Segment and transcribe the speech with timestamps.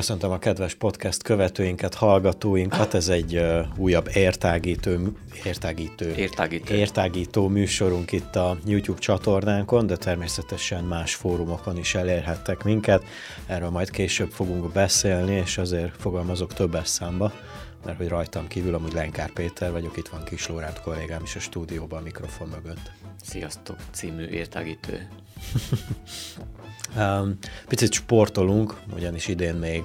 [0.00, 2.94] Köszöntöm a kedves podcast követőinket, hallgatóinkat.
[2.94, 4.90] Ez egy uh, újabb értágító,
[5.44, 6.74] értágító, Értágító.
[6.74, 13.04] értágító műsorunk itt a YouTube csatornánkon, de természetesen más fórumokon is elérhettek minket.
[13.46, 17.32] Erről majd később fogunk beszélni, és azért fogalmazok többes számba,
[17.84, 21.40] mert hogy rajtam kívül amúgy Lenkár Péter vagyok, itt van Kis Lórát kollégám is a
[21.40, 22.90] stúdióban a mikrofon mögött.
[23.22, 24.92] Sziasztok című értágító.
[27.68, 29.82] Picit sportolunk, ugyanis idén még,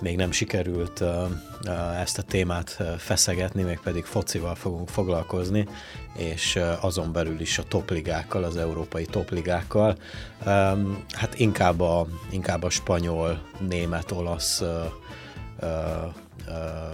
[0.00, 1.04] még nem sikerült
[2.00, 5.66] ezt a témát feszegetni, még pedig focival fogunk foglalkozni,
[6.16, 9.96] és azon belül is a topligákkal, az európai topligákkal.
[11.08, 14.62] Hát inkább a, inkább a spanyol, német, olasz,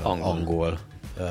[0.03, 0.31] Angol.
[0.31, 0.78] angol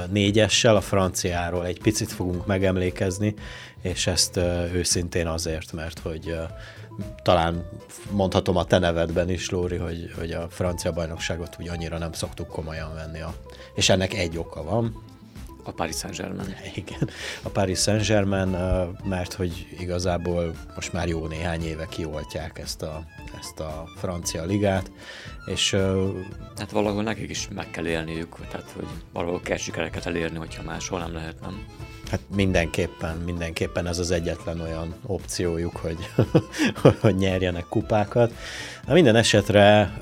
[0.09, 3.33] négyessel, a franciáról egy picit fogunk megemlékezni,
[3.81, 4.37] és ezt
[4.73, 6.35] őszintén azért, mert hogy
[7.21, 7.69] talán
[8.11, 12.47] mondhatom a te nevedben is, Lóri, hogy, hogy a francia bajnokságot úgy annyira nem szoktuk
[12.47, 13.21] komolyan venni.
[13.21, 13.33] A,
[13.75, 15.03] és ennek egy oka van,
[15.69, 16.55] A Paris Saint-Germain.
[16.75, 17.09] igen,
[17.43, 18.57] a Paris Saint-Germain,
[19.03, 23.03] mert hogy igazából most már jó néhány éve kioltják ezt a,
[23.39, 24.91] ezt a francia ligát,
[25.45, 25.77] és
[26.57, 30.99] Hát valahol nekik is meg kell élniük, tehát hogy valahol kell sikereket elérni, hogyha máshol
[30.99, 31.65] nem lehet, nem?
[32.11, 35.97] Hát mindenképpen, mindenképpen ez az egyetlen olyan opciójuk, hogy,
[37.01, 38.33] hogy nyerjenek kupákat.
[38.87, 39.97] Na minden esetre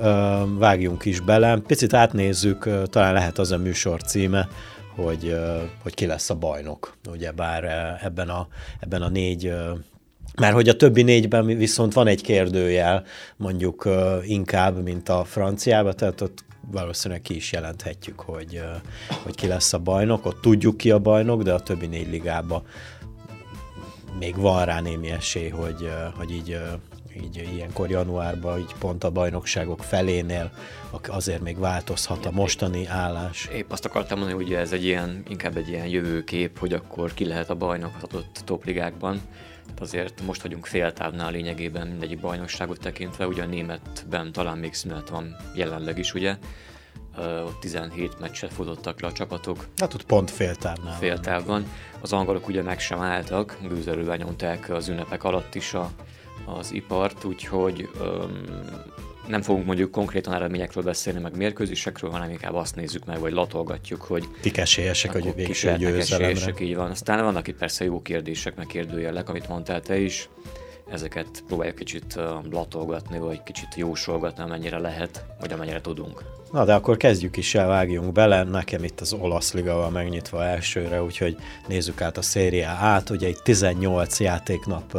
[0.57, 4.47] vágjunk is bele, picit átnézzük, talán lehet az a műsor címe,
[4.97, 5.35] hogy,
[5.83, 8.47] hogy ki lesz a bajnok, ugyebár ö, ebben a,
[8.79, 9.53] ebben a négy
[10.39, 13.03] mert hogy a többi négyben viszont van egy kérdőjel,
[13.37, 13.89] mondjuk
[14.23, 18.61] inkább, mint a franciában, tehát ott valószínűleg ki is jelenthetjük, hogy,
[19.23, 20.25] hogy ki lesz a bajnok.
[20.25, 22.63] Ott tudjuk ki a bajnok, de a többi négy ligában
[24.19, 26.59] még van rá némi esély, hogy, hogy így,
[27.23, 30.51] így ilyenkor januárban, így pont a bajnokságok felénél
[31.07, 33.45] azért még változhat a mostani állás.
[33.53, 37.13] Épp azt akartam mondani, hogy ugye ez egy ilyen, inkább egy ilyen jövőkép, hogy akkor
[37.13, 39.21] ki lehet a bajnok az adott topligákban.
[39.63, 45.09] Tehát azért most vagyunk féltávnál lényegében mindegyik bajnokságot tekintve, ugye a németben talán még szünet
[45.09, 46.37] van jelenleg is, ugye.
[47.45, 50.97] Ott 17 meccset futottak le a csapatok, Hát ott pont féltávnál.
[50.97, 51.65] féltávban.
[52.01, 55.91] Az angolok ugye meg sem álltak, gőzerővel nyomták az ünnepek alatt is a,
[56.45, 58.43] az ipart, úgyhogy öm,
[59.27, 64.01] nem fogunk mondjuk konkrétan eredményekről beszélni, meg mérkőzésekről, hanem inkább azt nézzük meg, vagy latolgatjuk,
[64.01, 66.27] hogy Kik esélyesek, hogy végső győzelemre.
[66.27, 66.91] esélyesek, így van.
[66.91, 70.29] Aztán vannak itt persze jó kérdések, meg kérdőjelek, amit mondtál te is.
[70.91, 72.19] Ezeket próbáljuk kicsit
[72.51, 76.23] latolgatni, vagy kicsit jósolgatni, amennyire lehet, vagy amennyire tudunk.
[76.51, 78.43] Na, de akkor kezdjük is el, vágjunk bele.
[78.43, 81.37] Nekem itt az olasz liga van megnyitva elsőre, úgyhogy
[81.67, 83.09] nézzük át a szériá át.
[83.09, 84.97] Ugye egy 18 játéknap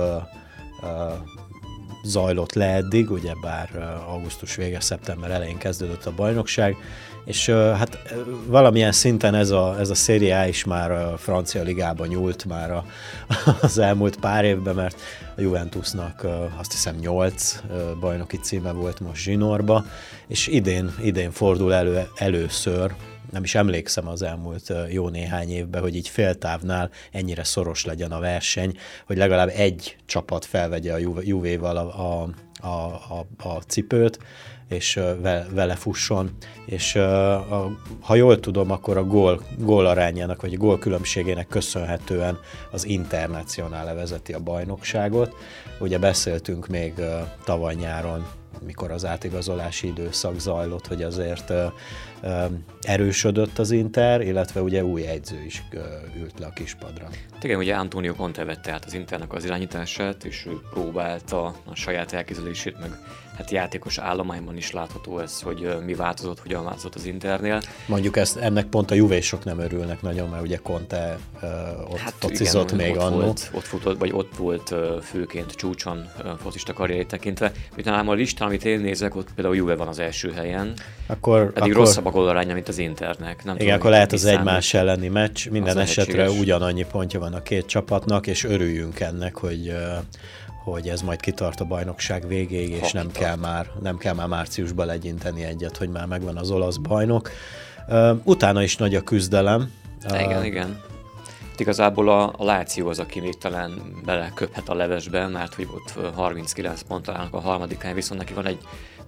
[2.09, 6.77] zajlott le eddig, ugye bár uh, augusztus vége, szeptember elején kezdődött a bajnokság,
[7.25, 8.15] és uh, hát
[8.47, 12.84] valamilyen szinten ez a, ez a szériá is már a francia ligában nyúlt már a,
[13.61, 15.00] az elmúlt pár évben, mert
[15.37, 16.27] a Juventusnak
[16.59, 19.84] azt hiszem 8 uh, bajnoki címe volt most zsinórba,
[20.28, 22.95] és idén, idén fordul elő először,
[23.31, 28.21] nem is emlékszem az elmúlt jó néhány évben, hogy így féltávnál ennyire szoros legyen a
[28.21, 32.28] verseny, hogy legalább egy csapat felvegye a Juvéval a, a,
[32.61, 34.19] a, a, a cipőt,
[34.69, 35.00] és
[35.50, 36.31] vele fusson,
[36.66, 36.93] és
[38.00, 42.39] ha jól tudom, akkor a gól, gól arányának, vagy a gól különbségének köszönhetően
[42.71, 45.34] az Internacionále vezeti a bajnokságot.
[45.81, 46.95] Ugye beszéltünk még
[47.45, 48.27] tavaly nyáron
[48.66, 51.53] mikor az átigazolási időszak zajlott, hogy azért
[52.82, 55.62] erősödött az Inter, illetve ugye új edző is
[56.18, 57.09] ült le a kispadra.
[57.32, 61.74] Hát igen, ugye Antonio Conte vette át az Internek az irányítását, és ő próbálta a
[61.74, 62.91] saját elképzelését, meg
[63.38, 67.62] hát játékos állományban is látható ez, hogy mi változott, hogyan változott az Internél.
[67.86, 71.47] Mondjuk ezt, ennek pont a juvésok nem örülnek nagyon, mert ugye Conte ö,
[71.88, 73.20] ott hát tocizott igen, még ott annó.
[73.20, 77.53] Volt, ott futott, vagy ott volt ö, főként csúcson ö, focista karrierét tekintve.
[77.76, 80.72] Utána a listán, amit én nézek, ott például Juve van az első helyen,
[81.06, 83.45] Akkor, pedig akkor, rosszabb a gólaránya, mint az Internek.
[83.45, 84.39] Nem igen, akkor lehet az kiszámít.
[84.49, 86.41] egymás elleni meccs, minden Az esetre lehetséges.
[86.43, 89.72] ugyanannyi pontja van a két csapatnak, és örüljünk ennek, hogy
[90.65, 93.25] hogy ez majd kitart a bajnokság végéig, és Ha nem kitart.
[93.27, 97.31] kell, már, nem kell már márciusban legyinteni egyet, hogy már megvan az olasz bajnok.
[98.25, 99.72] Utána is nagy a küzdelem,
[100.21, 100.81] Igen, igen.
[101.57, 103.72] Igazából a, a Láció az, aki még talán
[104.04, 108.47] beleköphet a levesbe, mert hogy ott 39 pont állnak a harmadik helyen, viszont neki van
[108.47, 108.59] egy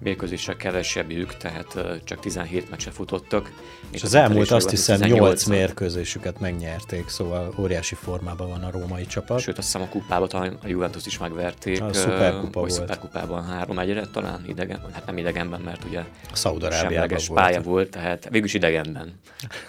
[0.03, 3.51] mérkőzésre kevesebbjük, tehát csak 17 meccse futottak.
[3.91, 9.39] És az elmúlt azt hiszem 8 mérkőzésüket megnyerték, szóval óriási formában van a római csapat.
[9.39, 11.81] Sőt, azt hiszem a kupában talán a Juventus is megverték.
[11.81, 12.71] A szuperkupa volt.
[12.71, 16.01] szuperkupában három egyre talán idegen, hát nem idegenben, mert ugye
[16.33, 17.41] Szaudarábiában volt.
[17.41, 19.19] pálya volt, tehát végülis idegenben.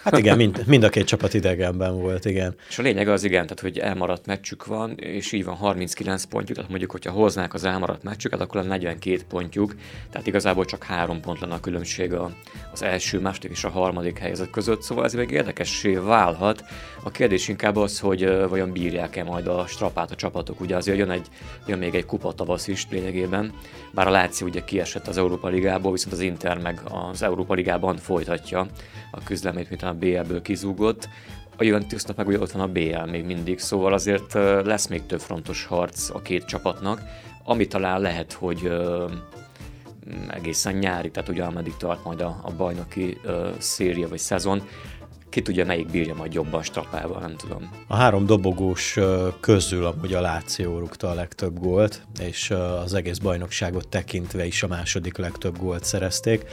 [0.03, 2.55] Hát igen, mind, mind a két csapat idegenben volt, igen.
[2.69, 6.55] És a lényeg az igen, tehát hogy elmaradt meccsük van, és így van 39 pontjuk,
[6.55, 9.75] tehát mondjuk, hogyha hoznák az elmaradt meccsüket, akkor a 42 pontjuk,
[10.11, 12.13] tehát tehát igazából csak három pont lenne a különbség
[12.71, 16.63] az első, második és a harmadik helyzet között, szóval ez még érdekessé válhat.
[17.03, 21.09] A kérdés inkább az, hogy vajon bírják-e majd a strapát a csapatok, ugye azért jön,
[21.09, 21.27] egy,
[21.67, 23.53] jön még egy kupa tavasz is lényegében,
[23.91, 27.97] bár a Láci ugye kiesett az Európa Ligából, viszont az Inter meg az Európa Ligában
[27.97, 28.67] folytatja
[29.11, 31.09] a küzdelmét, mint a BL-ből kizúgott
[31.57, 34.33] a Juventusnak meg ugye ott van a BL még mindig, szóval azért
[34.63, 37.01] lesz még több frontos harc a két csapatnak,
[37.43, 38.71] ami talán lehet, hogy
[40.29, 44.61] egészen nyári, tehát ugye ameddig tart majd a, a bajnoki ö, széria vagy szezon,
[45.33, 47.69] ki tudja, melyik bírja majd jobban strapával, nem tudom.
[47.87, 48.97] A három dobogós
[49.39, 52.51] közül amúgy a Láció rúgta a legtöbb gólt, és
[52.83, 56.45] az egész bajnokságot tekintve is a második legtöbb gólt szerezték,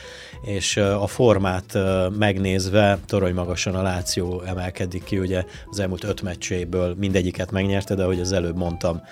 [0.43, 1.79] és a formát
[2.19, 8.03] megnézve torony magasan a Láció emelkedik ki, ugye az elmúlt öt meccséből mindegyiket megnyerte, de
[8.03, 9.03] ahogy az előbb mondtam,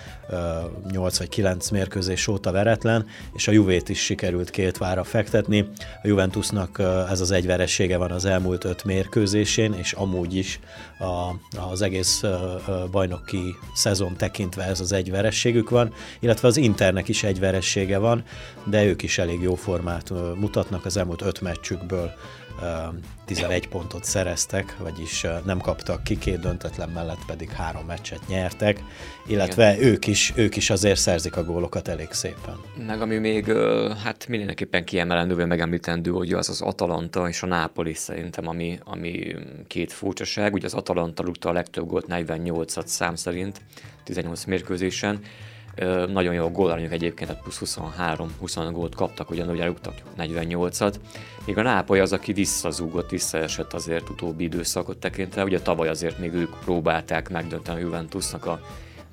[0.91, 5.69] 8 vagy 9 mérkőzés óta veretlen, és a Juvét is sikerült két vára fektetni.
[6.03, 10.59] A Juventusnak ez az egy veressége van az elmúlt öt mérkőzés, mérkőzésén, és amúgy is
[10.99, 12.23] a, az egész
[12.91, 18.23] bajnoki szezon tekintve ez az egy verességük van, illetve az Internek is egy veressége van,
[18.65, 22.11] de ők is elég jó formát mutatnak az elmúlt öt meccsükből
[23.25, 28.83] 11 pontot szereztek, vagyis nem kaptak ki, két döntetlen mellett pedig három meccset nyertek,
[29.27, 32.55] illetve ők is, ők is azért szerzik a gólokat elég szépen.
[32.87, 33.51] Meg ami még
[34.03, 39.35] hát mindenképpen kiemelendő, vagy megemlítendő, hogy az az Atalanta és a Nápoli szerintem, ami, ami
[39.67, 40.53] két furcsaság.
[40.53, 43.61] Ugye az Atalanta rúgta a legtöbb gólt 48-at szám szerint,
[44.03, 45.19] 18 mérkőzésen,
[46.07, 50.93] nagyon jó gólarányok egyébként, tehát plusz 23 25 gólt kaptak, ugyanúgy rúgtak 48-at.
[51.45, 55.43] Még a Nápoly az, aki visszazúgott, visszaesett azért utóbbi időszakot tekintve.
[55.43, 58.59] Ugye tavaly azért még ők próbálták megdönteni a Juventusnak a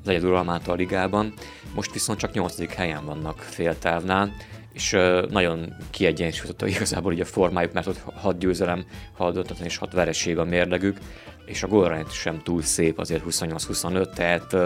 [0.07, 1.33] az egyeduralmát a ligában.
[1.75, 2.75] Most viszont csak 8.
[2.75, 4.33] helyen vannak féltávnál,
[4.73, 4.97] és
[5.31, 8.85] nagyon kiegyensúlyozott igazából így a formájuk, mert ott 6 győzelem,
[9.17, 10.99] 6 döntetlen és 6 vereség a mérlegük,
[11.47, 14.57] és a gólrányt sem túl szép, azért 28-25, tehát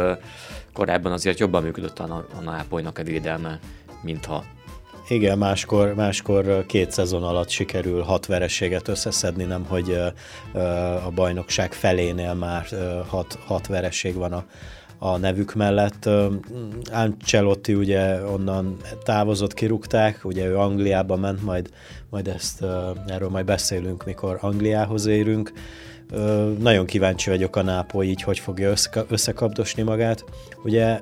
[0.72, 3.58] korábban azért jobban működött a, a Nápolynak a védelme,
[4.02, 4.44] mintha
[5.08, 10.02] igen, máskor, máskor két szezon alatt sikerül hat vereséget összeszedni, nem hogy
[11.06, 12.66] a bajnokság felénél már
[13.06, 14.44] hat, hat vereség van a,
[14.98, 16.08] a nevük mellett.
[16.92, 21.70] Ancelotti ugye onnan távozott, kirúgták, ugye ő Angliába ment, majd,
[22.10, 22.64] majd ezt,
[23.06, 25.52] erről majd beszélünk, mikor Angliához érünk.
[26.58, 28.72] Nagyon kíváncsi vagyok a Nápoly így, hogy fogja
[29.08, 30.24] összekapdosni magát.
[30.64, 31.00] Ugye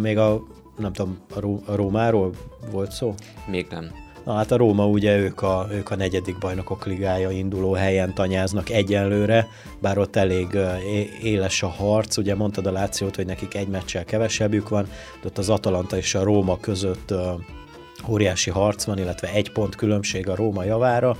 [0.00, 0.42] még a,
[0.78, 1.18] nem tudom,
[1.66, 2.30] a Rómáról
[2.70, 3.14] volt szó?
[3.46, 3.90] Még nem.
[4.24, 8.70] Na hát a Róma ugye ők a, ők a negyedik bajnokok ligája induló helyen tanyáznak
[8.70, 9.48] egyenlőre,
[9.80, 10.58] bár ott elég
[11.22, 14.84] éles a harc, ugye mondtad a Lációt, hogy nekik egy meccsel kevesebbük van,
[15.22, 17.14] de ott az Atalanta és a Róma között
[18.08, 21.16] óriási harc van, illetve egy pont különbség a Róma javára,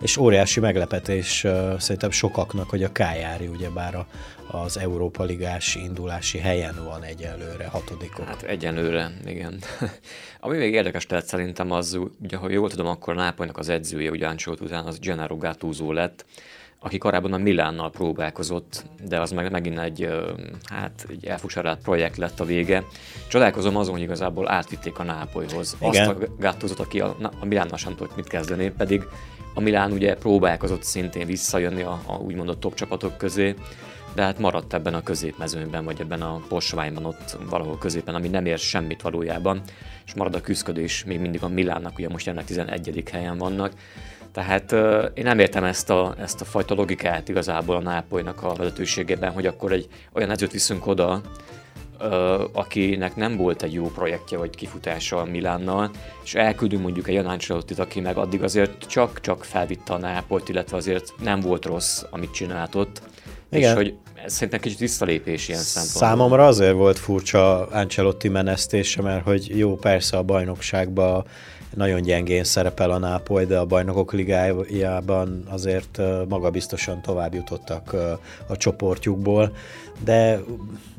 [0.00, 4.06] és óriási meglepetés uh, szerintem sokaknak, hogy a Kájári ugyebár a,
[4.50, 8.26] az Európa Ligás indulási helyen van egyelőre, hatodikok.
[8.26, 9.58] Hát egyelőre, igen.
[10.40, 14.26] Ami még érdekes lehet szerintem az, ugye, ha jól tudom, akkor Nápolynak az edzője, ugye
[14.26, 16.24] Ancelotti után az Gennaro Gattuso lett,
[16.80, 20.08] aki korábban a Milánnal próbálkozott, de az meg megint egy,
[20.64, 22.84] hát, egy elfusarált projekt lett a vége.
[23.28, 25.76] Csodálkozom azon, hogy igazából átvitték a Nápolyhoz.
[25.80, 26.08] Igen.
[26.08, 29.02] Azt a Gattuzot, aki a, a Milánnal sem tudott mit kezdeni, pedig
[29.56, 33.54] a Milán ugye próbálkozott szintén visszajönni a, a úgymond a top csapatok közé,
[34.14, 38.46] de hát maradt ebben a középmezőnyben, vagy ebben a posványban ott valahol középen, ami nem
[38.46, 39.62] ér semmit valójában,
[40.06, 43.02] és marad a küzdködés még mindig a Milánnak, ugye most jelenleg 11.
[43.12, 43.72] helyen vannak.
[44.32, 48.54] Tehát uh, én nem értem ezt a, ezt a fajta logikát igazából a Nápolynak a
[48.54, 51.20] vezetőségében, hogy akkor egy olyan edzőt viszünk oda,
[52.52, 55.90] akinek nem volt egy jó projektje vagy kifutása a Milánnal,
[56.24, 57.38] és elküldünk mondjuk egy Jan
[57.76, 62.74] aki meg addig azért csak-csak felvitte a Nápolyt, illetve azért nem volt rossz, amit csinált
[62.74, 63.02] ott,
[63.50, 63.70] Igen.
[63.70, 66.08] És hogy ez szerintem kicsit visszalépés ilyen szempontból.
[66.08, 71.24] Számomra azért volt furcsa Ancelotti menesztése, mert hogy jó, persze a bajnokságban
[71.76, 77.96] nagyon gyengén szerepel a Nápoly, de a bajnokok ligájában azért magabiztosan tovább jutottak
[78.46, 79.52] a csoportjukból.
[80.04, 80.40] De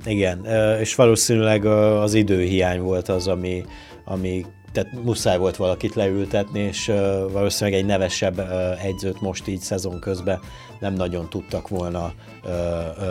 [0.05, 0.46] igen,
[0.79, 3.65] és valószínűleg az időhiány volt az, ami,
[4.05, 6.91] ami tehát muszáj volt valakit leültetni, és
[7.31, 8.41] valószínűleg egy nevesebb
[8.84, 10.39] egyzőt most így szezon közben
[10.79, 12.13] nem nagyon tudtak volna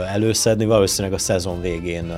[0.07, 0.65] előszedni.
[0.65, 2.09] Valószínűleg a szezon végén,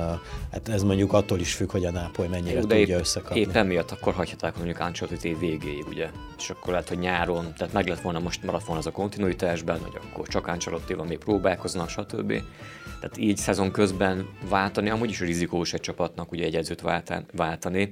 [0.51, 3.39] hát ez mondjuk attól is függ, hogy a Nápoly mennyire Jó, tudja épp, összekapni.
[3.39, 6.09] Épp emiatt akkor hagyhatják mondjuk Ancelotti év végéig, ugye?
[6.37, 9.79] És akkor lehet, hogy nyáron, tehát meg lett volna, most maradt volna az a kontinuitásban,
[9.79, 12.41] hogy akkor csak Ancelotti van, még próbálkoznak, stb.
[12.99, 16.83] Tehát így szezon közben váltani, amúgy is rizikós egy csapatnak ugye egy edzőt
[17.31, 17.91] váltani,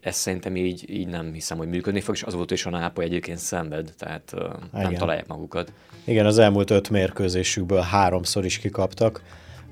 [0.00, 3.04] ez szerintem így, így nem hiszem, hogy működni fog, és az volt is a Nápoly
[3.04, 5.72] egyébként szenved, tehát uh, nem találják magukat.
[6.04, 9.22] Igen, az elmúlt öt mérkőzésükből háromszor is kikaptak,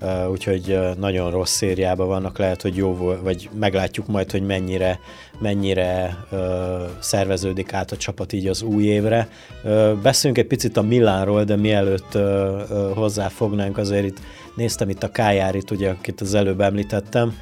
[0.01, 4.43] uh, úgyhogy uh, nagyon rossz szériában vannak, lehet, hogy jó volt, vagy meglátjuk majd, hogy
[4.43, 4.99] mennyire,
[5.39, 6.39] mennyire uh,
[6.99, 9.29] szerveződik át a csapat így az új évre.
[10.03, 12.19] Beszéljünk egy picit a Milánról, de mielőtt
[12.95, 14.21] hozzáfognánk, azért itt
[14.57, 17.39] néztem itt a Kájárit, ugye, akit az előbb említettem,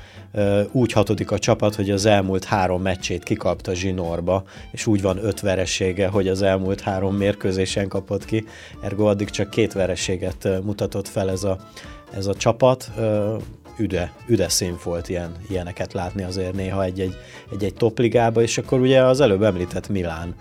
[0.73, 5.41] úgy hatodik a csapat, hogy az elmúlt három meccsét kikapta zsinórba, és úgy van öt
[5.41, 8.45] veresége, hogy az elmúlt három mérkőzésen kapott ki.
[8.83, 11.59] Ergo addig csak két vereséget mutatott fel ez a,
[12.15, 12.91] ez a csapat.
[13.79, 17.17] Üde, üde szín volt ilyen, ilyeneket látni azért néha egy-egy,
[17.53, 20.35] egy-egy topligába, és akkor ugye az előbb említett Milán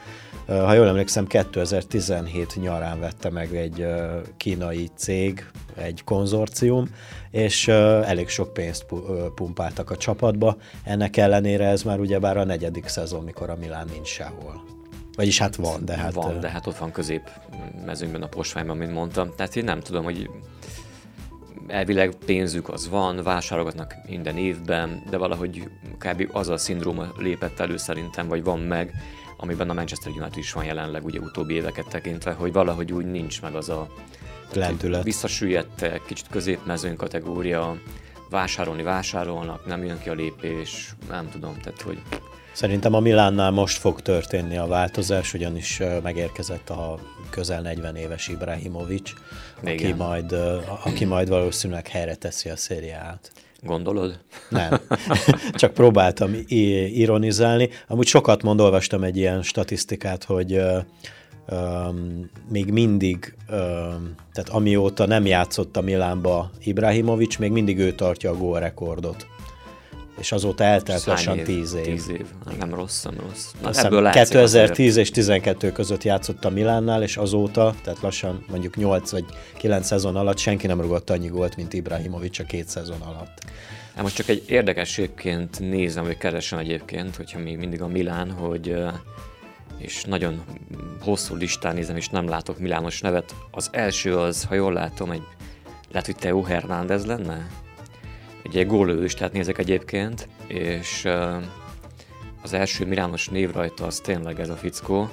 [0.48, 3.86] ha jól emlékszem, 2017 nyarán vette meg egy
[4.38, 5.46] kínai cég,
[5.76, 6.90] egy konzorcium,
[7.32, 8.86] és elég sok pénzt
[9.36, 10.58] pumpáltak a csapatba.
[10.84, 14.64] Ennek ellenére ez már ugyebár a negyedik szezon, mikor a Milán nincs sehol.
[15.16, 16.14] Vagyis hát van, de hát...
[16.14, 17.30] Van, de hát ott van közép
[17.86, 19.32] mezőnyben a posványban, mint mondtam.
[19.36, 20.30] Tehát én nem tudom, hogy
[21.68, 26.30] elvileg pénzük az van, vásárolgatnak minden évben, de valahogy kb.
[26.32, 28.94] az a szindróma lépett elő szerintem, vagy van meg,
[29.44, 33.42] amiben a Manchester United is van jelenleg ugye utóbbi éveket tekintve, hogy valahogy úgy nincs
[33.42, 33.88] meg az a
[34.54, 35.04] lendület.
[35.04, 37.78] Visszasüllyedtek, kicsit középmezőn kategória,
[38.30, 42.02] vásárolni vásárolnak, nem jön ki a lépés, nem tudom, tehát hogy...
[42.54, 49.12] Szerintem a Milánnál most fog történni a változás, ugyanis megérkezett a közel 40 éves Ibrahimovic,
[49.64, 50.32] aki majd,
[50.84, 53.32] aki majd valószínűleg helyre teszi a szériát.
[53.66, 54.20] Gondolod?
[54.50, 54.80] Nem.
[55.54, 56.36] Csak próbáltam
[56.94, 57.70] ironizálni.
[57.88, 60.60] Amúgy sokat mond, olvastam egy ilyen statisztikát, hogy
[61.52, 68.32] um, még mindig, um, tehát amióta nem játszott a Milánba Ibrahimovic, még mindig ő tartja
[68.32, 69.28] a gólrekordot
[70.18, 71.46] és azóta eltelt lassan év?
[71.46, 71.84] 10 év.
[71.84, 72.26] 10 év,
[72.60, 73.52] nem rossz, nem rossz.
[73.62, 74.98] Na, ebből 2010 azért.
[74.98, 79.26] és 12 között játszott a Milánnál, és azóta, tehát lassan mondjuk 8 vagy
[79.58, 83.42] 9 szezon alatt senki nem rugott annyi gólt, mint Ibrahimovic a két szezon alatt.
[83.94, 88.76] Hát most csak egy érdekességként nézem, vagy keresem egyébként, hogyha még mindig a Milán, hogy
[89.78, 90.44] és nagyon
[91.02, 93.36] hosszú listán nézem, és nem látok Milános nevet.
[93.52, 95.24] Az első az, ha jól látom, egy
[95.92, 97.48] lehet, hogy Teo Hernández lenne?
[98.46, 101.08] Ugye gólő is, tehát nézek egyébként, és
[102.42, 105.10] az első Milános név rajta az tényleg ez a fickó,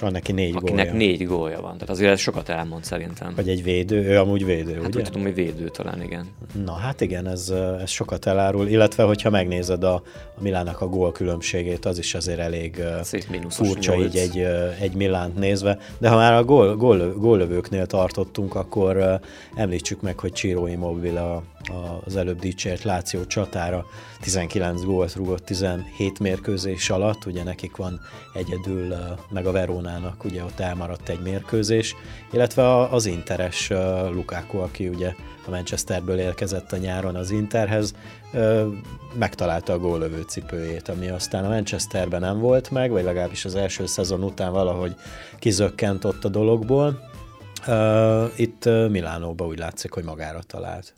[0.00, 1.06] és van neki négy Akinek gólja.
[1.06, 1.72] négy gólja van.
[1.72, 3.32] Tehát azért ez sokat elmond szerintem.
[3.36, 4.98] Vagy egy védő, ő amúgy védő, hát ugye?
[4.98, 6.26] úgy tudom, hogy védő talán, igen.
[6.64, 9.94] Na hát igen, ez, ez sokat elárul, illetve hogyha megnézed a,
[10.36, 12.82] a Milának a gól különbségét, az is azért elég
[13.48, 14.06] furcsa 8.
[14.06, 14.38] így egy,
[14.80, 15.78] egy Milánt nézve.
[15.98, 19.20] De ha már a gól, gól, góllövőknél tartottunk, akkor
[19.54, 23.84] említsük meg, hogy Ciro Immobile a, a, az előbb dicsért Láció csatára
[24.20, 28.00] 19 gólt rúgott 17 mérkőzés alatt, ugye nekik van
[28.34, 28.94] egyedül,
[29.30, 29.52] meg a
[29.90, 31.96] Verónának ugye ott elmaradt egy mérkőzés,
[32.32, 33.68] illetve az Interes
[34.12, 35.14] Lukáku, aki ugye
[35.46, 37.94] a Manchesterből érkezett a nyáron az Interhez,
[39.14, 43.86] megtalálta a góllövő cipőjét, ami aztán a Manchesterben nem volt meg, vagy legalábbis az első
[43.86, 44.94] szezon után valahogy
[45.38, 47.08] kizökkent ott a dologból.
[48.36, 50.94] Itt Milánóban úgy látszik, hogy magára talált.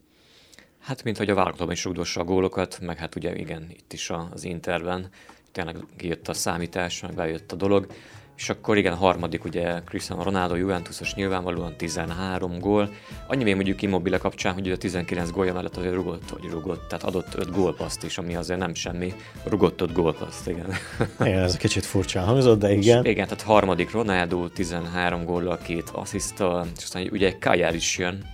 [0.81, 4.11] Hát, mint hogy a válogatottban is rugdossa a gólokat, meg hát ugye igen, itt is
[4.33, 5.09] az Interben
[5.53, 7.87] tényleg kijött a számítás, meg bejött a dolog.
[8.37, 12.91] És akkor igen, a harmadik ugye Cristiano Ronaldo, Juventusos nyilvánvalóan 13 gól.
[13.27, 17.05] Annyi még mondjuk Immobile kapcsán, hogy a 19 gólja mellett azért rugott, hogy rugott, tehát
[17.05, 19.15] adott 5 gólpaszt is, ami azért nem semmi.
[19.45, 20.73] Rugott 5 gólpaszt, igen.
[21.29, 23.05] Igen, ez kicsit furcsán hangzott, de igen.
[23.05, 28.31] És igen, tehát harmadik Ronaldo, 13 góllal, két asszisztal, és aztán ugye Kajár is jön,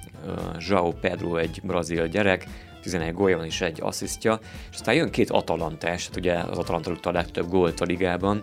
[0.58, 2.46] João Pedro egy brazil gyerek,
[2.90, 4.38] 11 gólja van és egy asszisztja,
[4.70, 8.42] és aztán jön két Atalantás, hát ugye az Atalanta a legtöbb gólt a ligában,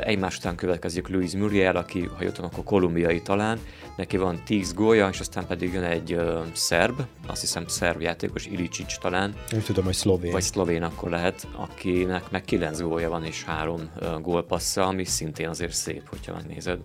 [0.00, 3.58] egymás után következik Luis Muriel, aki, ha jöttem, akkor kolumbiai talán,
[3.96, 8.46] neki van 10 gólya, és aztán pedig jön egy uh, szerb, azt hiszem szerb játékos,
[8.46, 9.34] Ilicic talán.
[9.50, 10.32] Nem tudom, hogy szlovén.
[10.32, 15.48] Vagy szlovén akkor lehet, akinek meg 9 gólja van és 3 uh, gólpassza, ami szintén
[15.48, 16.78] azért szép, hogyha megnézed.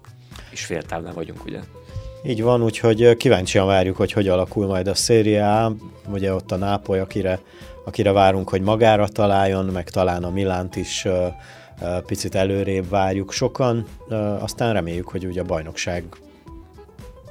[0.50, 1.60] És féltávnál vagyunk, ugye?
[2.25, 5.75] Így van, úgyhogy kíváncsian várjuk, hogy hogy alakul majd a széria.
[6.12, 7.39] Ugye ott a Nápoly, akire,
[7.86, 11.08] akire várunk, hogy magára találjon, meg talán a Milánt is
[12.06, 13.86] picit előrébb várjuk sokan,
[14.39, 16.03] aztán reméljük, hogy ugye a bajnokság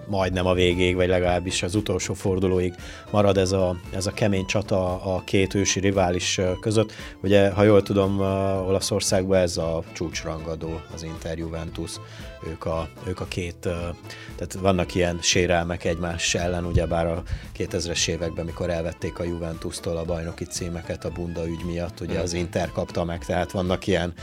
[0.07, 2.75] majdnem a végéig, vagy legalábbis az utolsó fordulóig
[3.11, 6.93] marad ez a, ez a kemény csata a két ősi rivális között.
[7.23, 8.21] Ugye, ha jól tudom,
[8.67, 11.91] Olaszországban ez a csúcsrangadó, az Inter Juventus,
[12.47, 13.57] ők a, ők a két,
[14.37, 17.23] tehát vannak ilyen sérelmek egymás ellen, ugyebár a
[17.59, 22.33] 2000-es években, mikor elvették a Juventus-tól a bajnoki címeket a bunda ügy miatt, ugye az
[22.33, 24.15] Inter kapta meg, tehát vannak ilyen,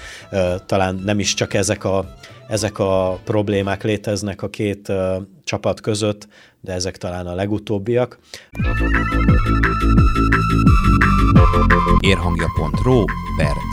[0.66, 2.14] talán nem is csak ezek a,
[2.48, 4.92] ezek a problémák léteznek a két
[5.44, 6.28] csapat között,
[6.62, 8.20] de ezek talán a legutóbbiak.
[12.00, 13.04] Érhangja.ro
[13.38, 13.69] per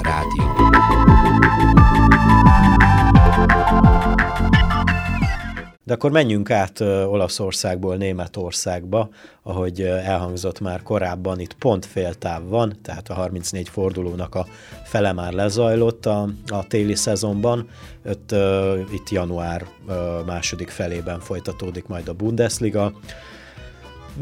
[5.87, 9.09] De akkor menjünk át Olaszországból Németországba,
[9.43, 14.47] ahogy elhangzott már korábban, itt pont féltáv van, tehát a 34 fordulónak a
[14.85, 17.69] fele már lezajlott a, a téli szezonban,
[18.02, 19.95] Öt, uh, itt január uh,
[20.26, 22.93] második felében folytatódik majd a Bundesliga.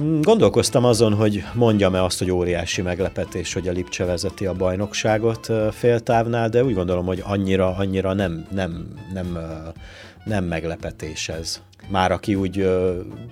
[0.02, 5.52] Mm, gondolkoztam azon, hogy mondjam-e azt, hogy óriási meglepetés, hogy a Lipcse vezeti a bajnokságot
[5.70, 9.38] féltávnál, de úgy gondolom, hogy annyira, annyira nem, nem, nem
[10.24, 11.62] nem meglepetés ez.
[11.88, 12.60] Már aki úgy...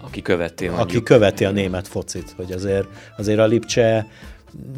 [0.01, 0.89] Aki követi, mondjuk.
[0.89, 4.07] Aki követi a német focit, hogy azért, azért a Lipcse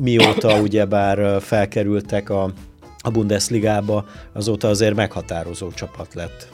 [0.01, 2.53] mióta ugyebár felkerültek a,
[2.99, 6.53] a Bundesligába, azóta azért meghatározó csapat lett.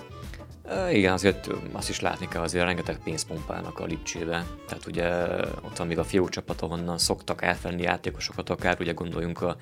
[0.92, 4.44] Igen, azért azt is látni kell, azért rengeteg pénzt pumpálnak a Lipcsébe.
[4.66, 5.08] Tehát ugye
[5.62, 9.56] ott van még a fiú csapat, ahonnan szoktak átvenni játékosokat, akár ugye gondoljunk a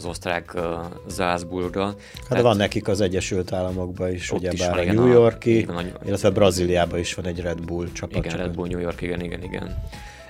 [0.00, 0.62] az osztrák uh,
[1.10, 1.84] Salzburgra.
[1.84, 1.96] Hát
[2.28, 6.98] Tehát van nekik az Egyesült Államokban is, ugye bár a New Yorki, a, illetve Brazíliában
[6.98, 8.24] is van egy Red Bull csapat.
[8.24, 9.82] Igen, Red Bull New York, igen, igen, igen.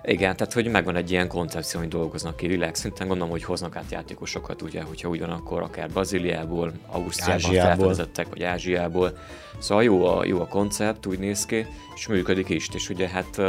[0.03, 3.77] Igen, tehát hogy megvan egy ilyen koncepció, hogy dolgoznak ki világ szinten, gondolom, hogy hoznak
[3.77, 9.19] át játékosokat, ugye, hogyha úgy van, akkor akár Brazíliából, Ausztriában felfedezettek, vagy Ázsiából.
[9.59, 13.41] Szóval jó a, jó a koncept, úgy néz ki, és működik is, és ugye hát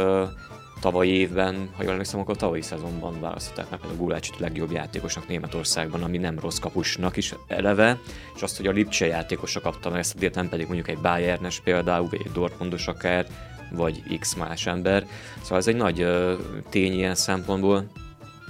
[0.82, 5.28] tavaly évben, ha jól emlékszem, akkor tavalyi szezonban választották meg a Gulácsit a legjobb játékosnak
[5.28, 7.98] Németországban, ami nem rossz kapusnak is eleve,
[8.34, 10.98] és azt, hogy a Lipcse játékosa kapta meg ezt a díjat, nem pedig mondjuk egy
[10.98, 13.26] Bayernes például, vagy egy Dortmundos akár,
[13.70, 15.06] vagy X más ember.
[15.42, 16.32] Szóval ez egy nagy uh,
[16.68, 17.84] tény ilyen szempontból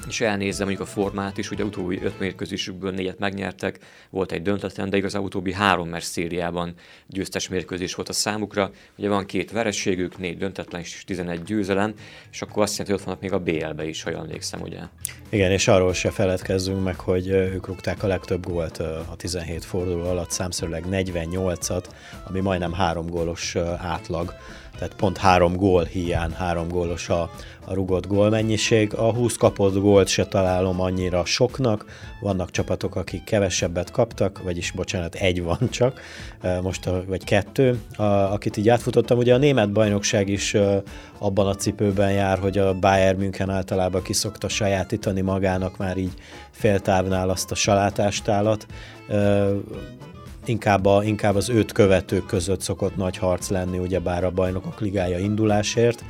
[0.09, 3.79] és elnézem mondjuk a formát is, ugye utóbbi öt mérkőzésükből négyet megnyertek,
[4.11, 6.75] volt egy döntetlen, de igaz, utóbbi három meccs szériában
[7.07, 8.71] győztes mérkőzés volt a számukra.
[8.99, 11.95] Ugye van két vereségük, négy döntetlen és 11 győzelem,
[12.31, 14.81] és akkor azt jelenti, hogy ott vannak még a BL-be is, ha jól emlékszem, ugye.
[15.29, 20.09] Igen, és arról se feledkezzünk meg, hogy ők rúgták a legtöbb gólt a 17 forduló
[20.09, 21.85] alatt, számszerűleg 48-at,
[22.25, 24.35] ami majdnem három gólos átlag
[24.79, 27.31] tehát pont három gól hiány, három gólos a,
[27.65, 28.95] a rugott gólmennyiség.
[28.95, 31.85] A 20 kapott gólt se találom annyira soknak,
[32.21, 36.01] vannak csapatok, akik kevesebbet kaptak, vagyis bocsánat, egy van csak,
[36.63, 37.81] most vagy kettő,
[38.31, 39.19] akit így átfutottam.
[39.19, 40.57] Ugye a német bajnokság is
[41.19, 46.15] abban a cipőben jár, hogy a Bayern München általában kiszokta sajátítani magának már így
[46.51, 48.67] féltávnál azt a salátástálat
[50.45, 55.19] inkább, a, inkább az őt követők között szokott nagy harc lenni, ugyebár a bajnokok ligája
[55.19, 56.05] indulásért.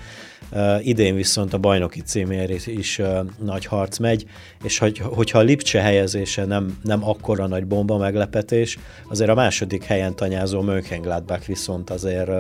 [0.83, 3.01] Idén viszont a bajnoki címért is
[3.39, 4.25] nagy harc megy,
[4.65, 9.85] és hogy, hogyha a Lipcse helyezése nem, nem akkora nagy bomba meglepetés, azért a második
[9.85, 12.31] helyen tanyázó Mönchengladbach viszont azért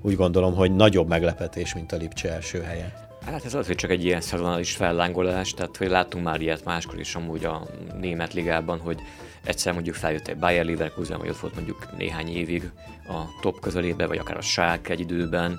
[0.00, 3.04] úgy gondolom, hogy nagyobb meglepetés, mint a Lipcse első helye.
[3.24, 7.00] Hát ez az, hogy csak egy ilyen szezonális fellángolás, tehát hogy láttunk már ilyet máskor
[7.00, 7.66] is amúgy a
[8.00, 8.98] német ligában, hogy
[9.44, 12.70] egyszer mondjuk feljött egy Bayer Leverkusen, vagy ott volt mondjuk néhány évig
[13.08, 15.58] a top közelébe, vagy akár a Schalke egy időben,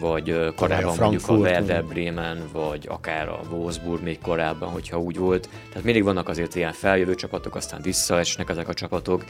[0.00, 5.48] vagy korábban mondjuk a Werder Bremen, vagy akár a Wolfsburg még korábban, hogyha úgy volt.
[5.68, 9.24] Tehát mindig vannak azért ilyen feljövő csapatok, aztán visszaesnek ezek a csapatok.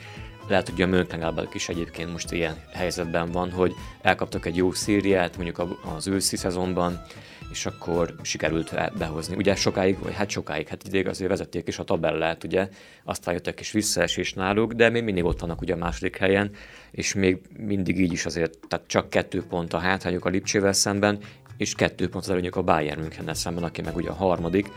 [0.48, 5.37] Lehet, hogy a Mönchengladbach is egyébként most ilyen helyzetben van, hogy elkaptak egy jó szériát,
[5.37, 5.62] mondjuk
[5.96, 7.02] az őszi szezonban,
[7.51, 9.37] és akkor sikerült behozni.
[9.37, 12.69] Ugye sokáig, vagy hát sokáig, hát idég azért vezették is a tabellát, ugye,
[13.05, 16.51] aztán jöttek is visszaesés náluk, de még mindig ott vannak ugye a második helyen,
[16.91, 21.19] és még mindig így is azért, tehát csak kettő pont a hátrányuk a Lipcsével szemben,
[21.57, 24.71] és kettő pont az előnyük a Bayern München szemben, aki meg ugye a harmadik.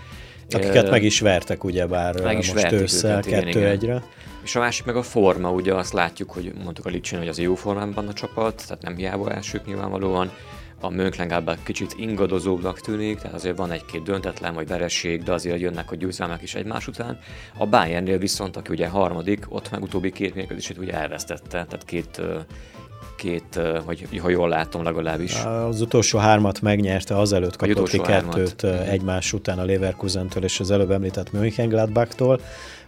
[0.50, 4.04] Akiket meg is vertek ugyebár meg is most ősszel, kettő egyre.
[4.44, 7.40] És a másik meg a forma, ugye azt látjuk, hogy mondtuk a Lipcsin, hogy az
[7.40, 10.32] jó formában van a csapat, tehát nem hiába elsők nyilvánvalóan.
[10.82, 15.92] A Mönchengladbach kicsit ingadozóbbnak tűnik, tehát azért van egy-két döntetlen vagy vereség, de azért jönnek
[15.92, 17.20] a győzelmek is egymás után.
[17.58, 22.22] A Bayernnél viszont, aki ugye harmadik, ott meg utóbbi két mérkőzését ugye elvesztette, tehát két
[23.20, 25.44] két, vagy ha jól látom legalábbis.
[25.44, 28.88] Az utolsó hármat megnyerte, azelőtt kapott ki kettőt hármat.
[28.88, 32.40] egymás után a Leverkusentől és az előbb említett Mönchengladbachtól.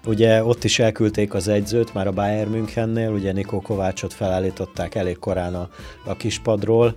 [0.06, 5.19] Ugye ott is elküldték az egyzőt, már a Bayern Münchennél, ugye Nikó Kovácsot felállították elég
[5.19, 5.69] korán a,
[6.06, 6.95] a kispadról,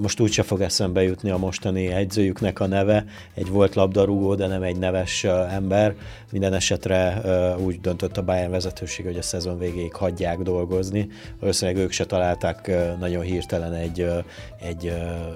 [0.00, 3.04] most úgyse fog eszembe jutni a mostani egyzőjüknek a neve,
[3.34, 5.94] egy volt labdarúgó, de nem egy neves ember.
[6.30, 7.20] Minden esetre
[7.56, 11.08] úgy döntött a Bayern vezetőség, hogy a szezon végéig hagyják dolgozni.
[11.40, 14.06] Valószínűleg ők se találták nagyon hirtelen egy,
[14.60, 14.92] egy,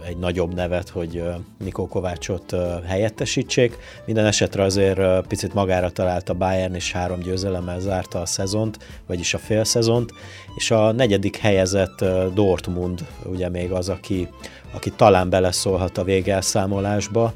[0.07, 1.23] egy nagyobb nevet, hogy
[1.59, 3.77] Nikó Kovácsot helyettesítsék.
[4.07, 9.35] Minden esetre azért picit magára talált a Bayern, és három győzelemmel zárta a szezont, vagyis
[9.35, 10.13] a félszezont,
[10.57, 14.26] és a negyedik helyezett Dortmund ugye még az, aki,
[14.71, 17.33] aki talán beleszólhat a végelszámolásba,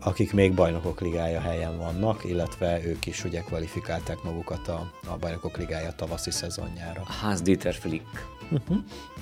[0.00, 5.56] akik még bajnokok ligája helyen vannak, illetve ők is ugye kvalifikálták magukat a, a bajnokok
[5.56, 7.02] ligája tavaszi szezonjára.
[7.20, 8.76] Ház Dieter Flick, uh-huh.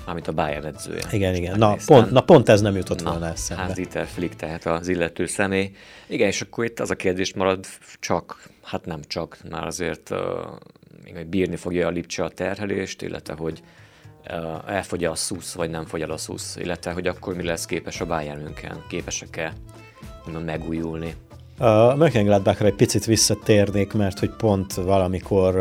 [0.05, 1.03] amit a Bayern edzője.
[1.11, 1.57] Igen, igen.
[1.57, 3.63] Na pont, na pont ez nem jutott na, volna eszembe.
[3.63, 5.71] Ház Dieter Flick, tehát az illető személy.
[6.07, 7.65] Igen, és akkor itt az a kérdés marad
[7.99, 10.19] csak, hát nem csak, már azért uh,
[11.03, 13.61] még bírni fogja a Lipcse a terhelést, illetve hogy
[14.67, 18.01] elfogy a szusz, vagy nem fogy el a szusz, illetve hogy akkor mi lesz képes
[18.01, 18.53] a Bayern
[18.89, 19.53] képesek-e
[20.45, 21.15] megújulni.
[21.57, 25.55] A Mönchengladbachra egy picit visszatérnék, mert hogy pont valamikor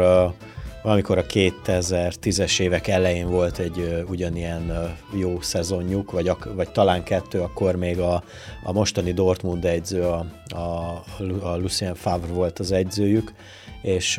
[0.84, 7.76] valamikor a 2010-es évek elején volt egy ugyanilyen jó szezonjuk, vagy, vagy talán kettő, akkor
[7.76, 8.22] még a,
[8.64, 11.02] a mostani Dortmund egyző, a, a,
[11.42, 13.32] a Lucien Favre volt az egyzőjük,
[13.82, 14.18] és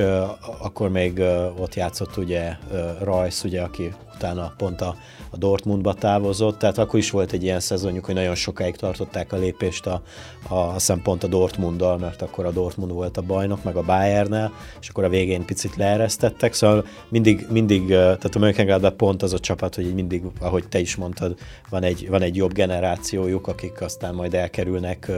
[0.59, 1.19] akkor még
[1.57, 2.55] ott játszott ugye
[3.01, 4.95] Royce, ugye, aki utána pont a,
[5.29, 9.37] a Dortmundba távozott, tehát akkor is volt egy ilyen szezonjuk, hogy nagyon sokáig tartották a
[9.37, 10.01] lépést a,
[10.47, 14.51] a, a szempont a Dortmunddal, mert akkor a Dortmund volt a bajnok, meg a Bayernnel,
[14.81, 19.39] és akkor a végén picit leeresztettek, szóval mindig, mindig tehát a Mönchengladbach pont az a
[19.39, 21.35] csapat, hogy mindig, ahogy te is mondtad,
[21.69, 25.11] van egy, van egy jobb generációjuk, akik aztán majd elkerülnek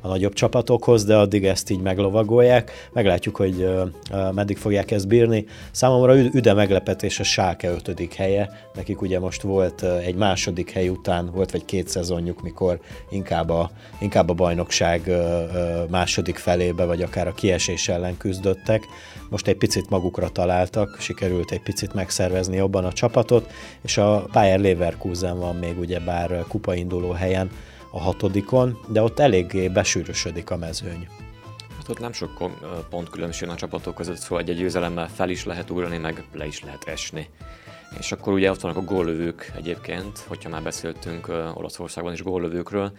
[0.00, 2.88] a nagyobb csapatokhoz, de addig ezt így meglovagolják.
[2.92, 3.68] Meglátjuk, hogy
[4.32, 5.46] meddig fogják ezt bírni.
[5.70, 8.35] Számomra üde meglepetés a Sáke ötödik helye,
[8.74, 13.70] nekik ugye most volt egy második hely után, volt vagy két szezonjuk, mikor inkább a,
[13.98, 15.10] inkább a bajnokság
[15.90, 18.84] második felébe, vagy akár a kiesés ellen küzdöttek.
[19.28, 24.60] Most egy picit magukra találtak, sikerült egy picit megszervezni jobban a csapatot, és a Bayer
[24.60, 27.50] Leverkusen van még ugye bár kupainduló helyen,
[27.90, 31.08] a hatodikon, de ott eléggé besűrösödik a mezőny.
[31.76, 32.50] Hát ott nem sok
[32.90, 36.62] pont különbség a csapatok között, szóval egy győzelemmel fel is lehet ugrani, meg le is
[36.62, 37.28] lehet esni.
[37.98, 42.92] És akkor ugye ott vannak a góllövők egyébként, hogyha már beszéltünk Olaszországban is góllövőkről,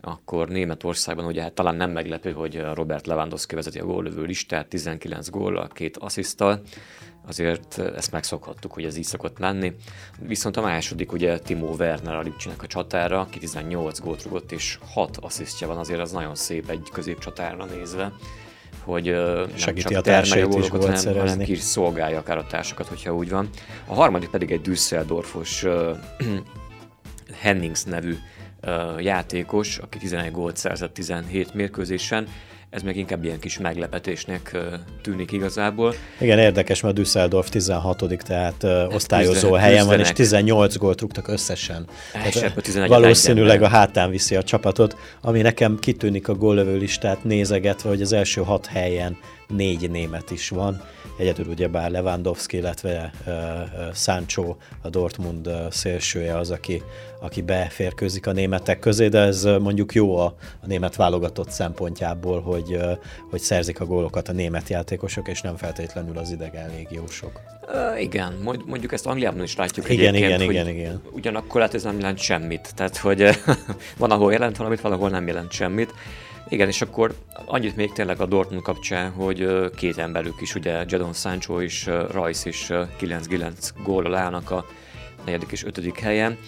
[0.00, 5.28] akkor Németországban ugye hát talán nem meglepő, hogy Robert Lewandowski vezeti a góllövő listát, 19
[5.32, 6.60] a két asszisztal,
[7.26, 9.72] azért ezt megszokhattuk, hogy ez így szokott lenni.
[10.18, 14.78] Viszont a második ugye Timo Werner a Lipcsinek a csatára, aki 18 gólt rugott és
[14.92, 18.12] 6 asszisztja van, azért az nagyon szép egy középcsatára nézve
[18.84, 20.06] hogy nem Segíti csak
[20.42, 23.48] a gólokat, hanem, hanem ki is szolgálja akár a társakat, hogyha úgy van.
[23.86, 25.64] A harmadik pedig egy Düsseldorfos
[27.42, 28.16] Hennings nevű
[28.98, 32.28] játékos, aki 11 gólt szerzett 17 mérkőzésen,
[32.74, 34.56] ez meg inkább ilyen kis meglepetésnek
[35.02, 35.94] tűnik igazából.
[36.20, 41.28] Igen, érdekes, mert Düsseldorf 16 tehát uh, osztályozó küzdenek, helyen van, és 18 gólt rúgtak
[41.28, 41.86] összesen.
[42.12, 48.02] Tehát, valószínűleg a hátán viszi a csapatot, ami nekem kitűnik a góllövő listát nézegetve, hogy
[48.02, 49.16] az első hat helyen
[49.48, 50.82] négy német is van.
[51.18, 53.10] Egyedül ugyebár Lewandowski, illetve
[53.94, 56.82] Sancho, a Dortmund szélsője az, aki,
[57.20, 62.78] aki beférkőzik a németek közé, de ez mondjuk jó a, a német válogatott szempontjából, hogy,
[63.30, 67.40] hogy szerzik a gólokat a német játékosok, és nem feltétlenül az idegen légiósok.
[67.68, 68.32] Uh, igen,
[68.66, 71.02] mondjuk ezt Angliában is látjuk igen, igen, igen, igen.
[71.12, 72.72] Ugyanakkor lehet ez nem jelent semmit.
[72.74, 73.28] Tehát, hogy
[73.98, 75.94] van, ahol jelent valamit, valahol nem jelent semmit.
[76.54, 77.14] Igen, és akkor
[77.44, 82.48] annyit még tényleg a Dortmund kapcsán, hogy két emberük is, ugye Jadon Sancho és Rice
[82.48, 83.52] is 9-9
[83.84, 84.64] góllal állnak a
[85.24, 86.38] negyedik és ötödik helyen.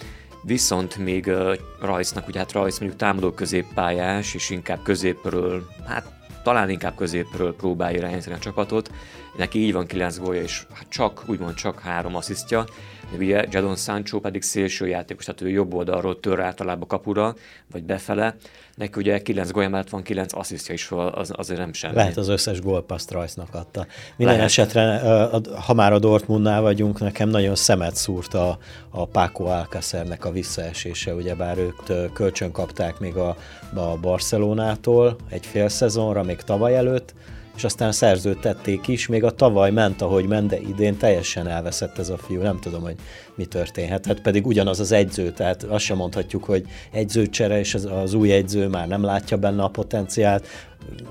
[0.43, 1.33] Viszont még
[1.81, 6.07] Rice-nak, ugye hát Rice mondjuk támadó középpályás, és inkább középről, hát
[6.43, 8.91] talán inkább középről próbálja irányítani a csapatot,
[9.37, 12.65] neki így van 9 gólja, és hát csak, úgymond csak három asszisztja,
[13.11, 17.35] de ugye Jadon Sancho pedig szélső játékos, tehát ő jobb oldalról tör általában kapura,
[17.73, 18.37] vagy befele,
[18.75, 21.95] neki ugye 9 gólya mellett van 9 asszisztja is, az, azért nem semmi.
[21.95, 23.87] Lehet az összes gólpaszt Rajsznak adta.
[24.17, 24.51] Minden Lehet.
[24.51, 25.01] esetre,
[25.67, 28.59] ha már a Dortmundnál vagyunk, nekem nagyon szemet szúrt a,
[28.91, 33.37] a Paco Alcacernek a visszaesése, ugyebár ők kölcsön kapták még a,
[33.75, 37.15] a Barcelonától egy fél szezonra, még tavaly előtt,
[37.57, 42.09] és aztán szerződtették is, még a tavaly ment, ahogy ment, de idén teljesen elveszett ez
[42.09, 42.97] a fiú, nem tudom, hogy
[43.35, 48.15] mi történhetett, pedig ugyanaz az egyző, tehát azt sem mondhatjuk, hogy egyzőcsere, és az, az
[48.15, 50.47] új egyző már nem látja benne a potenciált.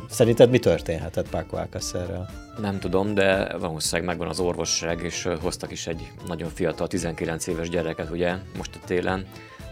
[0.10, 2.30] Szerinted mi történhetett Páko Alcacerrel?
[2.62, 7.70] Nem tudom, de valószínűleg megvan az orvosság, és hoztak is egy nagyon fiatal, 19 éves
[7.70, 9.26] gyereket, ugye, most a télen,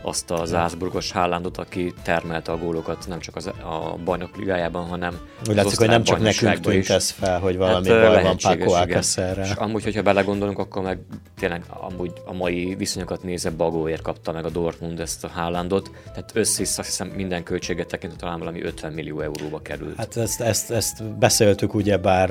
[0.03, 5.19] azt az Zászburgos Hállandot, aki termelte a gólokat nem csak az, a bajnok ligájában, hanem
[5.49, 8.71] Úgy látszik, hogy nem csak nekünk tűnt ez fel, hogy valami hát, baj van Paco
[8.71, 9.45] Alcacerrel.
[9.45, 10.99] És amúgy, hogyha belegondolunk, akkor meg
[11.39, 16.31] tényleg amúgy a mai viszonyokat nézve Bagóért kapta meg a Dortmund ezt a Hállandot, tehát
[16.33, 19.95] össze azt hiszem minden költséget tekintve talán valami 50 millió euróba került.
[19.95, 22.29] Hát ezt, ezt, ezt beszéltük ugyebár,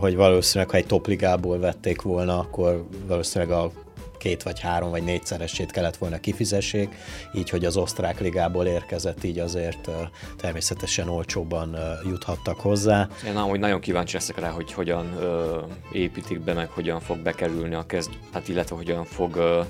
[0.00, 3.70] hogy valószínűleg, ha egy topligából vették volna, akkor valószínűleg a
[4.20, 6.94] két vagy három vagy négyszeresét kellett volna kifizessék,
[7.34, 9.88] így hogy az osztrák ligából érkezett, így azért
[10.36, 13.08] természetesen olcsóban juthattak hozzá.
[13.26, 15.58] Én amúgy nagyon kíváncsi leszek rá, hogy hogyan ö,
[15.92, 19.60] építik be, meg hogyan fog bekerülni a kezd, hát illetve hogyan fog ö,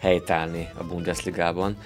[0.00, 1.76] helytállni a Bundesligában.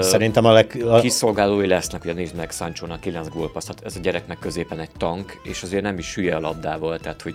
[0.00, 0.82] Szerintem a leg...
[0.88, 1.00] A...
[1.00, 5.40] Kiszolgálói lesznek, ugye nézd meg Sancho-nak 9 gólpaszt, tehát ez a gyereknek középen egy tank,
[5.42, 7.34] és azért nem is hülye a labdával, tehát hogy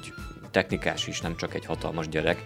[0.51, 2.43] technikás is, nem csak egy hatalmas gyerek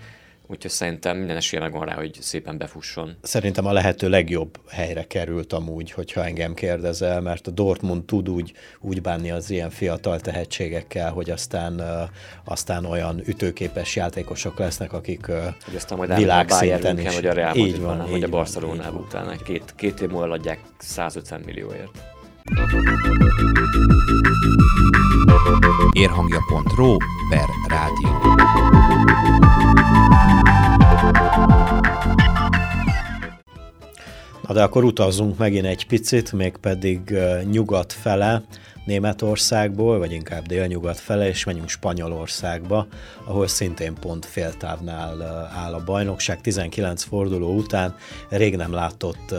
[0.50, 3.18] úgyhogy szerintem minden esélye megvan rá, hogy szépen befusson.
[3.22, 8.54] Szerintem a lehető legjobb helyre került amúgy, hogyha engem kérdezel, mert a Dortmund tud úgy,
[8.80, 12.10] úgy bánni az ilyen fiatal tehetségekkel, hogy aztán, uh,
[12.44, 17.16] aztán olyan ütőképes játékosok lesznek, akik uh, hogy aztán majd világszinten is.
[17.16, 19.36] Vagy a Real így van, vagy a Barcelonában utána.
[19.36, 21.92] Két, két év múlva adják 150 millióért.
[25.92, 26.98] Érhangja.ro
[27.30, 28.89] per rádió.
[34.48, 37.18] Na de akkor utazzunk megint egy picit, mégpedig
[37.52, 38.44] nyugat fele,
[38.86, 42.88] Németországból, vagy inkább délnyugat fele, és menjünk Spanyolországba,
[43.24, 45.22] ahol szintén pont féltávnál
[45.56, 46.42] áll a bajnokság.
[46.42, 47.96] 19 forduló után
[48.30, 49.36] rég nem látott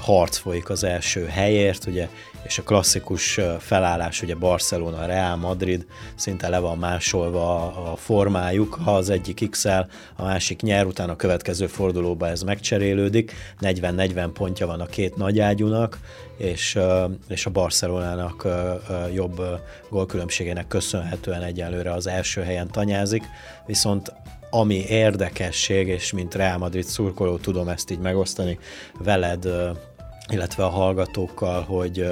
[0.00, 2.08] harc folyik az első helyért, ugye,
[2.42, 8.96] és a klasszikus felállás, ugye Barcelona, Real Madrid szinte le van másolva a formájuk, ha
[8.96, 9.68] az egyik XL,
[10.16, 15.98] a másik nyer, utána a következő fordulóban ez megcserélődik, 40-40 pontja van a két nagyágyúnak,
[16.36, 16.78] és,
[17.28, 18.46] és a Barcelonának
[19.14, 19.40] jobb
[19.88, 23.22] gólkülönbségének köszönhetően egyelőre az első helyen tanyázik,
[23.66, 24.12] viszont
[24.54, 28.58] ami érdekesség, és mint Real Madrid szurkoló tudom ezt így megosztani
[28.98, 29.48] veled,
[30.32, 32.06] illetve a hallgatókkal, hogy,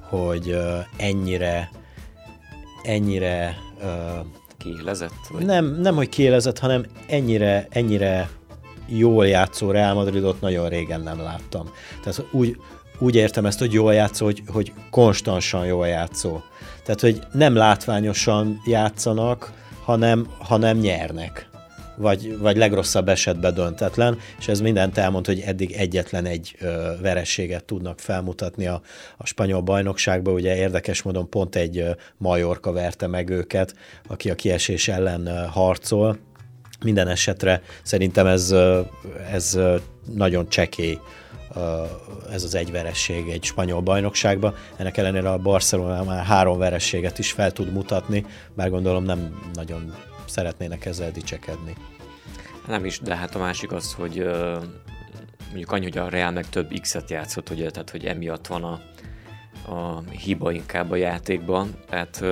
[0.00, 0.56] hogy
[0.96, 1.70] ennyire
[2.82, 3.56] ennyire
[4.58, 5.26] kiélezett?
[5.30, 5.44] Vagy?
[5.44, 8.30] Nem, nem, hogy kiélezett, hanem ennyire, ennyire
[8.86, 11.70] jól játszó Real Madridot nagyon régen nem láttam.
[12.02, 12.56] Tehát úgy,
[12.98, 16.40] úgy értem ezt, hogy jól játszó, hogy, hogy konstansan jól játszó.
[16.84, 19.52] Tehát, hogy nem látványosan játszanak,
[19.84, 21.50] hanem, hanem nyernek
[22.02, 27.64] vagy, vagy legrosszabb esetben döntetlen, és ez mindent elmond, hogy eddig egyetlen egy ö, verességet
[27.64, 28.82] tudnak felmutatni a,
[29.16, 30.34] a spanyol bajnokságban.
[30.34, 33.74] Ugye érdekes módon pont egy ö, Majorka verte meg őket,
[34.08, 36.18] aki a kiesés ellen ö, harcol.
[36.84, 38.54] Minden esetre szerintem ez,
[39.32, 39.58] ez
[40.14, 40.98] nagyon csekély
[42.32, 44.54] ez az egy veresség egy spanyol bajnokságba.
[44.76, 49.94] Ennek ellenére a Barcelona már három verességet is fel tud mutatni, bár gondolom nem nagyon
[50.32, 51.74] szeretnének ezzel dicsekedni.
[52.66, 54.26] Nem is, de hát a másik az, hogy
[55.48, 58.80] mondjuk annyi, hogy a Real meg több X-et játszott, ugye, tehát hogy emiatt van a,
[59.72, 61.74] a hiba inkább a játékban.
[61.88, 62.24] Tehát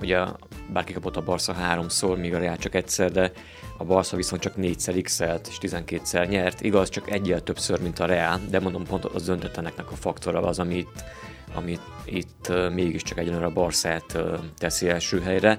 [0.00, 0.24] ugye
[0.72, 3.32] bárki kapott a Barca háromszor, míg a Real csak egyszer, de
[3.78, 6.60] a Barca viszont csak négyszer x és 12-szer nyert.
[6.60, 10.58] Igaz, csak egyel többször, mint a Real, de mondom pont az döntetleneknek a faktora az,
[10.58, 11.04] amit,
[11.54, 14.18] amit itt mégiscsak egyenlőre a Barszát
[14.58, 15.58] teszi első helyre.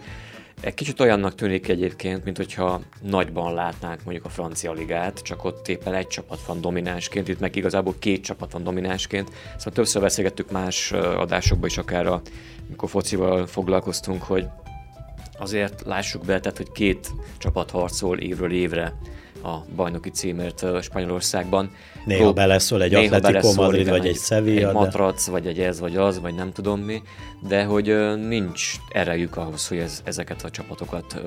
[0.63, 5.67] Egy kicsit olyannak tűnik egyébként, mint hogyha nagyban látnánk mondjuk a francia ligát, csak ott
[5.67, 9.31] éppen egy csapat van dominánsként, itt meg igazából két csapat van dominánsként.
[9.57, 12.21] Szóval többször beszélgettük más adásokban is, akár a,
[12.67, 14.47] amikor focival foglalkoztunk, hogy
[15.37, 18.93] azért lássuk be, tehát, hogy két csapat harcol évről évre
[19.43, 21.71] a bajnoki címért Spanyolországban.
[22.05, 24.59] Néha Prób- beleszól egy néha Atletico Madrid, igen, vagy egy Sevilla.
[24.59, 24.71] Egy de...
[24.71, 27.01] matrac, vagy egy ez, vagy az, vagy nem tudom mi,
[27.47, 31.21] de hogy nincs erejük ahhoz, hogy ez, ezeket a csapatokat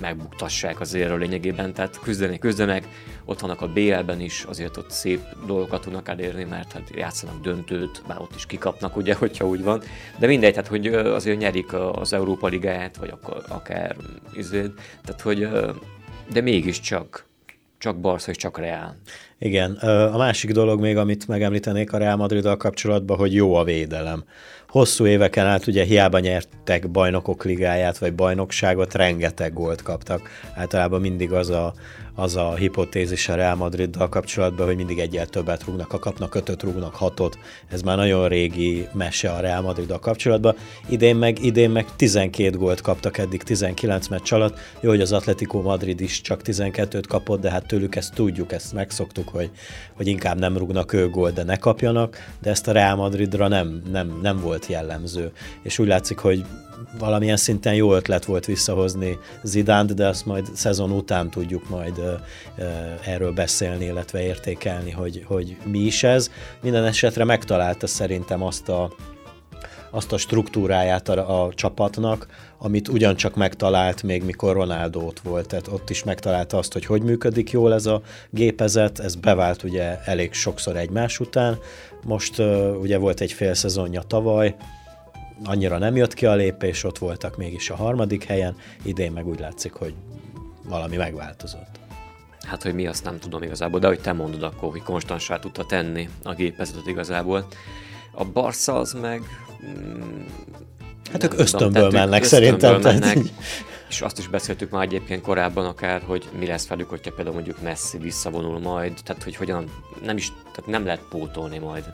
[0.00, 2.88] megbuktassák azért a lényegében, tehát küzdeni, küzdenek,
[3.24, 8.02] ott vannak a BL-ben is, azért ott szép dolgokat tudnak elérni, mert hát játszanak döntőt,
[8.06, 9.82] bár ott is kikapnak, ugye, hogyha úgy van,
[10.18, 13.96] de mindegy, tehát hogy azért nyerik az Európa Ligáját, vagy akár, akár
[14.32, 14.60] izé,
[15.04, 15.48] tehát hogy
[16.32, 17.28] de mégiscsak
[17.80, 18.96] csak Barca és csak Real.
[19.38, 19.72] Igen,
[20.12, 24.24] a másik dolog még, amit megemlítenék a Real Madriddal kapcsolatban, hogy jó a védelem
[24.68, 30.28] hosszú éveken át ugye hiába nyertek bajnokok ligáját, vagy bajnokságot, rengeteg gólt kaptak.
[30.54, 31.74] Általában mindig az a,
[32.14, 36.62] az a hipotézis a Real Madriddal kapcsolatban, hogy mindig egyel többet rúgnak, ha kapnak ötöt,
[36.62, 37.38] rúgnak hatot.
[37.68, 40.56] Ez már nagyon régi mese a Real Madriddal kapcsolatban.
[40.88, 44.58] Idén meg, idén meg 12 gólt kaptak eddig 19 meccs alatt.
[44.80, 48.72] Jó, hogy az Atletico Madrid is csak 12-t kapott, de hát tőlük ezt tudjuk, ezt
[48.72, 49.50] megszoktuk, hogy,
[49.94, 53.82] hogy inkább nem rúgnak ő gólt, de ne kapjanak, de ezt a Real Madridra nem,
[53.90, 55.32] nem, nem volt jellemző.
[55.62, 56.44] És úgy látszik, hogy
[56.98, 62.00] valamilyen szinten jó ötlet volt visszahozni Zidánt, de azt majd szezon után tudjuk majd
[63.04, 66.30] erről beszélni, illetve értékelni, hogy, hogy mi is ez.
[66.62, 68.92] Minden esetre megtalálta szerintem azt a,
[69.90, 72.26] azt a struktúráját a, a csapatnak,
[72.58, 77.02] amit ugyancsak megtalált még mikor Ronaldo ott volt, tehát ott is megtalálta azt, hogy hogy
[77.02, 81.58] működik jól ez a gépezet, ez bevált ugye elég sokszor egymás után,
[82.04, 82.38] most
[82.80, 84.56] ugye volt egy fél szezonja tavaly,
[85.44, 89.40] annyira nem jött ki a lépés, ott voltak mégis a harmadik helyen, idén meg úgy
[89.40, 89.94] látszik, hogy
[90.64, 91.78] valami megváltozott.
[92.46, 95.66] Hát, hogy mi azt nem tudom igazából, de hogy te mondod akkor, hogy konstansá tudta
[95.66, 97.46] tenni a gépezetet igazából.
[98.12, 99.22] A Barca az meg...
[99.66, 100.22] Mm,
[101.12, 102.80] hát ők ösztönből tudom, mennek ösztönből szerintem.
[102.80, 103.32] Mennek, tehát...
[103.90, 107.62] És azt is beszéltük már egyébként korábban akár, hogy mi lesz velük, hogyha például mondjuk
[107.62, 109.70] Messi visszavonul majd, tehát hogy hogyan,
[110.04, 111.84] nem is, tehát nem lehet pótolni majd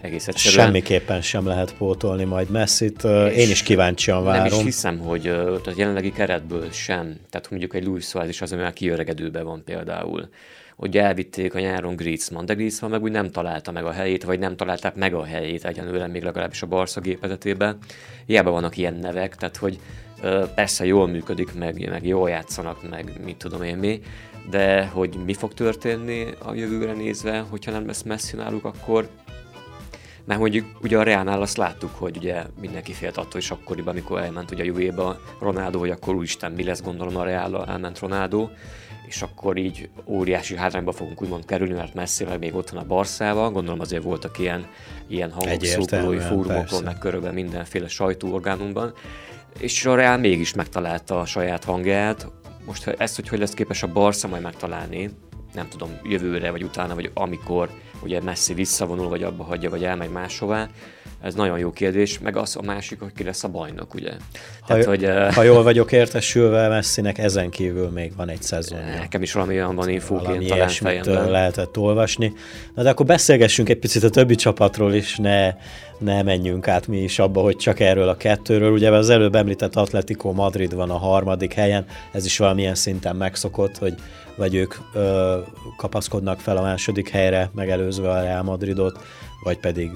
[0.00, 0.64] egész egyszerűen.
[0.64, 3.04] Semmiképpen sem lehet pótolni majd Messi-t.
[3.34, 4.48] Én is kíváncsian várom.
[4.48, 7.16] Nem is hiszem, hogy a jelenlegi keretből sem.
[7.30, 10.28] Tehát mondjuk egy Luis Suárez is az, ami már kiöregedőben van például.
[10.76, 14.38] Hogy elvitték a nyáron Griezmann, de Griezmann meg úgy nem találta meg a helyét, vagy
[14.38, 17.78] nem találták meg a helyét egyenlőre még legalábbis a Barca gépezetében.
[18.26, 19.78] Hiába vannak ilyen nevek, tehát hogy
[20.54, 24.00] persze jól működik, meg, meg jól játszanak, meg mit tudom én mi,
[24.50, 29.08] de hogy mi fog történni a jövőre nézve, hogyha nem lesz Messi náluk, akkor
[30.24, 34.20] mert mondjuk ugye a Reálnál azt láttuk, hogy ugye mindenki félt attól is akkoriban, amikor
[34.20, 38.48] elment ugye a Juve-ba Ronaldo, hogy akkor úristen mi lesz, gondolom a Reál elment Ronaldo,
[39.06, 43.50] és akkor így óriási hátrányba fogunk úgymond kerülni, mert messzire még ott van a Barszával,
[43.50, 44.66] gondolom azért voltak ilyen,
[45.06, 48.92] ilyen hangok szókolói fórumokon, meg körülbelül mindenféle sajtóorgánumban,
[49.58, 52.26] és a Reál mégis megtalálta a saját hangját,
[52.66, 55.10] most ezt, hogy hogy lesz képes a Barca majd megtalálni,
[55.54, 57.70] nem tudom, jövőre, vagy utána, vagy amikor
[58.02, 60.68] ugye messzi visszavonul, vagy abba hagyja, vagy elmegy máshová.
[61.22, 64.10] Ez nagyon jó kérdés, meg az a másik, hogy ki lesz a bajnok, ugye?
[64.60, 68.78] Ha, Tehát, hogy, ha jól vagyok értesülve, Messinek ezen kívül még van egy szezon.
[68.98, 71.30] Nekem is valami olyan van infóként talán fejemben.
[71.30, 72.32] lehetett olvasni.
[72.74, 75.54] Na de akkor beszélgessünk egy picit a többi csapatról is, ne,
[75.98, 78.72] ne menjünk át mi is abba, hogy csak erről a kettőről.
[78.72, 83.78] Ugye az előbb említett Atletico Madrid van a harmadik helyen, ez is valamilyen szinten megszokott,
[83.78, 83.94] hogy
[84.36, 85.38] vagy ők ö,
[85.76, 88.98] kapaszkodnak fel a második helyre, megelőzve a Real Madridot,
[89.42, 89.90] vagy pedig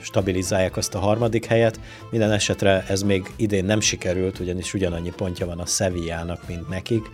[0.00, 1.80] stabilizálják azt a harmadik helyet.
[2.10, 7.10] Minden esetre ez még idén nem sikerült, ugyanis ugyanannyi pontja van a Sevillának, mint nekik,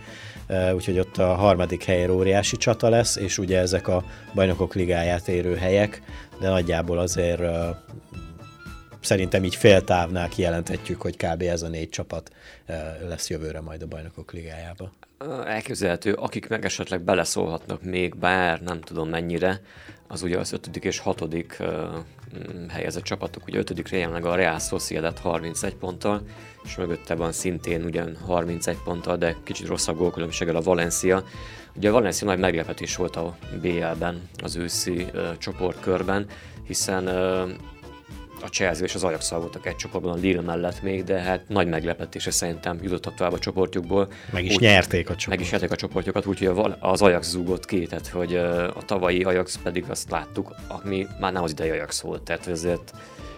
[0.73, 5.55] úgyhogy ott a harmadik helyre óriási csata lesz, és ugye ezek a bajnokok ligáját érő
[5.55, 6.01] helyek,
[6.39, 7.41] de nagyjából azért
[9.01, 11.41] szerintem így féltávnál kijelenthetjük, hogy kb.
[11.41, 12.31] ez a négy csapat
[13.07, 14.91] lesz jövőre majd a bajnokok ligájába.
[15.45, 19.61] Elképzelhető, akik meg esetleg beleszólhatnak még, bár nem tudom mennyire,
[20.11, 21.67] az ugye az ötödik és hatodik uh,
[22.69, 26.21] helyezett csapatok, ugye ötödik jelenleg a Real Sociedad 31 ponttal,
[26.63, 31.23] és mögötte van szintén ugyan 31 ponttal, de kicsit rosszabb gólkülönbséggel a Valencia.
[31.75, 36.25] Ugye a Valencia nagy meglepetés volt a BL-ben, az őszi uh, csoportkörben,
[36.67, 37.49] hiszen uh,
[38.41, 41.67] a Chelsea és az ajax voltak egy csoportban a Lille mellett még, de hát nagy
[41.67, 44.07] meglepetése szerintem jutottak tovább a csoportjukból.
[44.31, 45.27] Meg is úgy, nyerték a csoportot.
[45.27, 49.59] Meg is nyerték a csoportjukat, úgyhogy az Ajax zúgott ki, tehát hogy a tavalyi Ajax
[49.63, 52.93] pedig azt láttuk, ami már nem az idei Ajax volt, tehát ezért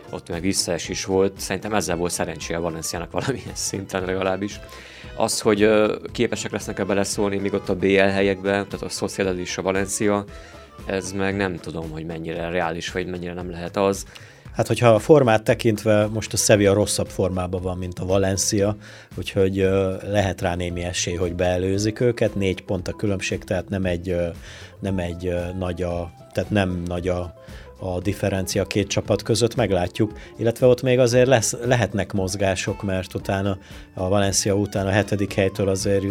[0.10, 1.40] ott meg visszaesés volt.
[1.40, 4.60] Szerintem ezzel volt szerencséje Valenciának valamilyen szinten legalábbis.
[5.16, 5.70] Az, hogy
[6.12, 10.26] képesek lesznek-e beleszólni még ott a BL helyekbe, tehát a Sociedad és a Valencia,
[10.86, 14.06] ez meg nem tudom, hogy mennyire reális, vagy mennyire nem lehet az
[14.54, 18.76] Hát, hogyha a formát tekintve most a Sevilla rosszabb formában van, mint a Valencia,
[19.18, 19.56] úgyhogy
[20.10, 22.36] lehet rá némi esély, hogy beelőzik őket.
[22.36, 24.16] Négy pont a különbség, tehát nem egy,
[24.80, 27.34] nem egy nagy a, tehát nem nagy a,
[27.80, 33.58] a differencia két csapat között, meglátjuk, illetve ott még azért lesz, lehetnek mozgások, mert utána
[33.94, 36.06] a Valencia után a hetedik helytől azért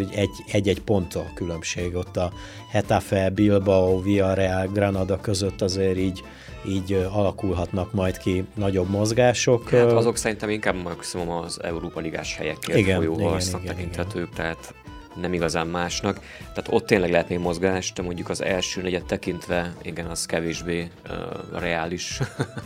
[0.52, 2.32] egy-egy pont a különbség, ott a
[2.70, 6.22] Hetafe, Bilbao, Villarreal, Granada között azért így,
[6.66, 9.70] így alakulhatnak majd ki nagyobb mozgások.
[9.70, 14.34] Hát azok szerintem inkább maximum az Európa Ligás helyekért igen, folyó harcnak tekinthetők, igen.
[14.34, 14.74] tehát
[15.20, 16.20] nem igazán másnak.
[16.38, 20.90] Tehát ott tényleg lehet még mozgás, de mondjuk az első negyed tekintve, igen, az kevésbé
[21.10, 22.20] uh, reális.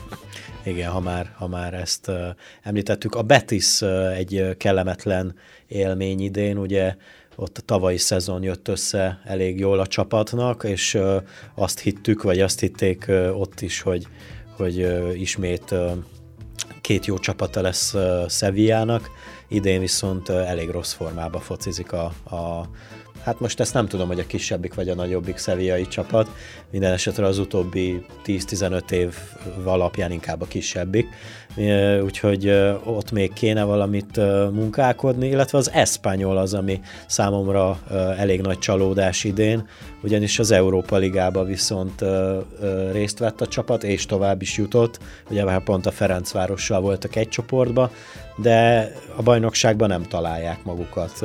[0.64, 2.28] igen, ha már, ha már ezt uh,
[2.62, 3.14] említettük.
[3.14, 5.34] A Betis uh, egy kellemetlen
[5.66, 6.94] élmény idén, ugye
[7.36, 10.98] ott a tavalyi szezon jött össze elég jól a csapatnak, és
[11.54, 14.06] azt hittük, vagy azt hitték ott is, hogy,
[14.56, 14.86] hogy
[15.20, 15.74] ismét
[16.80, 17.94] két jó csapata lesz
[18.28, 19.10] Sevillának,
[19.48, 22.04] idén viszont elég rossz formában focizik a,
[22.36, 22.68] a
[23.26, 26.28] Hát most ezt nem tudom, hogy a kisebbik vagy a nagyobbik szeviai csapat,
[26.70, 29.14] minden esetre az utóbbi 10-15 év
[29.64, 31.06] alapján inkább a kisebbik,
[32.02, 32.48] úgyhogy
[32.84, 34.16] ott még kéne valamit
[34.52, 37.78] munkálkodni, illetve az Espanyol az, ami számomra
[38.16, 39.68] elég nagy csalódás idén,
[40.02, 42.04] ugyanis az Európa Ligába viszont
[42.92, 44.98] részt vett a csapat, és tovább is jutott,
[45.30, 47.90] ugye már pont a Ferencvárossal voltak egy csoportba,
[48.36, 51.24] de a bajnokságban nem találják magukat.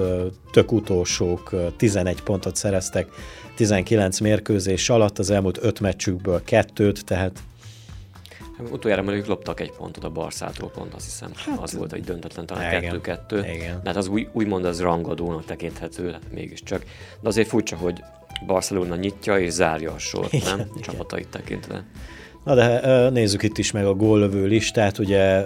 [0.52, 3.08] Tök utolsók, 11 pontot szereztek
[3.56, 7.44] 19 mérkőzés alatt, az elmúlt 5 meccsükből kettőt, tehát hát
[8.72, 11.32] Utoljára mondjuk loptak egy pontot a Barszától pont, azt hiszem.
[11.36, 13.42] Hát, az volt egy döntetlen, talán kettő-kettő.
[13.42, 16.86] De hát az új, úgymond az rangadónak tekinthető, hát mégiscsak.
[17.22, 18.04] De azért furcsa, hogy
[18.46, 20.60] Barcelona nyitja és zárja a sort, igen, nem?
[20.60, 20.82] Igen.
[20.82, 21.86] Csapatait tekintve.
[22.44, 25.46] Na de nézzük itt is meg a góllövő listát, ugye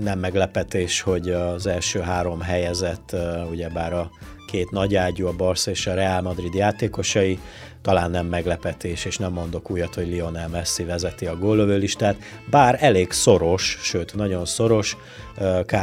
[0.00, 3.16] nem meglepetés, hogy az első három helyezett,
[3.50, 4.10] ugye bár a
[4.54, 7.38] két nagyágyú, a Barca és a Real Madrid játékosai,
[7.82, 12.16] talán nem meglepetés, és nem mondok újat, hogy Lionel Messi vezeti a góllövő listát,
[12.50, 14.96] bár elég szoros, sőt nagyon szoros,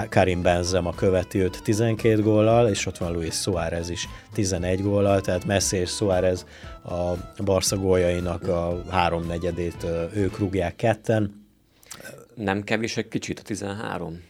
[0.09, 5.45] Karim Benzema követi őt 12 góllal, és ott van Luis Suárez is 11 góllal, tehát
[5.45, 6.45] Messi és Suárez
[6.84, 7.11] a
[7.43, 11.45] Barca góljainak a háromnegyedét ők rúgják ketten.
[12.36, 14.30] Nem kevés egy kicsit a 13?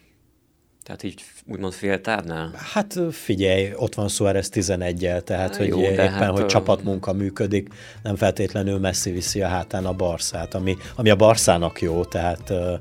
[0.92, 2.52] Tehát így úgymond féltávnál?
[2.74, 7.70] Hát figyelj, ott van Suárez 11-el, tehát hogy Jó, éppen, hát, hogy csapatmunka működik,
[8.04, 12.74] nem feltétlenül messzi viszi a hátán a Barszát, ami, ami a Barszának jó, tehát ö,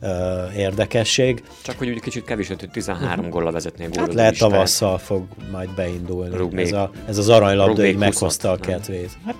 [0.00, 1.42] ö, érdekesség.
[1.62, 6.36] Csak hogy úgy kicsit kevés, hogy 13 góllal vezetné Hát lehet tavasszal fog majd beindulni.
[6.36, 9.10] Rúg ez, a, ez az aranylabda így meghozta a kedvét.
[9.24, 9.36] Hát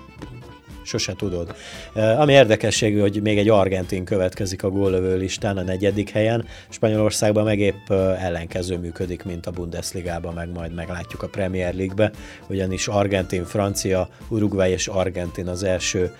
[0.87, 1.55] sose tudod.
[1.93, 7.59] Ami érdekességű, hogy még egy argentin következik a góllövő listán a negyedik helyen, Spanyolországban meg
[7.59, 12.11] épp ellenkező működik, mint a Bundesligában, meg majd meglátjuk a Premier League-be,
[12.47, 16.15] ugyanis Argentin, Francia, Uruguay és Argentin az első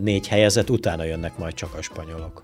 [0.00, 2.42] négy helyezett, utána jönnek majd csak a spanyolok.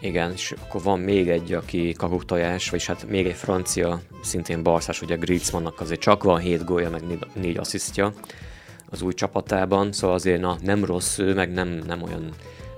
[0.00, 5.02] Igen, és akkor van még egy, aki kakuktojás, vagyis hát még egy francia, szintén barszás,
[5.02, 7.02] ugye Griezmannnak azért csak van 7 gólja, meg
[7.34, 8.12] 4 asszisztja,
[8.90, 12.28] az új csapatában, szóval azért na, nem rossz meg nem, nem olyan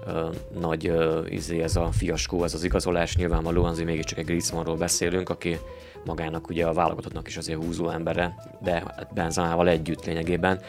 [0.07, 0.29] ö,
[0.61, 5.29] nagy ö, izé ez a fiaskó, ez az igazolás, nyilvánvalóan azért mégiscsak egy Griezmannról beszélünk,
[5.29, 5.59] aki
[6.05, 8.83] magának ugye a válogatottnak is azért húzó embere, de
[9.15, 10.61] Benzánával együtt lényegében.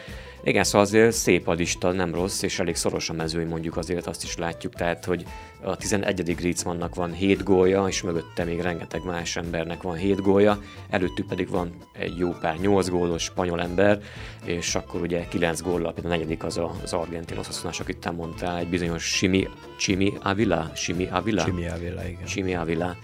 [0.44, 4.06] Igen, szóval azért szép a lista, nem rossz, és elég szoros a mezőny, mondjuk azért
[4.06, 5.24] azt is látjuk, tehát, hogy
[5.62, 6.34] a 11.
[6.34, 10.58] Griezmannnak van 7 gólya, és mögötte még rengeteg más embernek van 7 gólya,
[10.90, 14.00] előttük pedig van egy jó pár 8 gólos spanyol ember,
[14.44, 18.10] és akkor ugye 9 góllal, például a negyedik az a, az argentin oszaszonás, akit te
[18.10, 21.44] mondtál, egy bizonyos Simi, Chimi Avila, Simi Avila?
[21.44, 22.26] Simi Avila, igen.
[22.26, 22.96] Simi Avila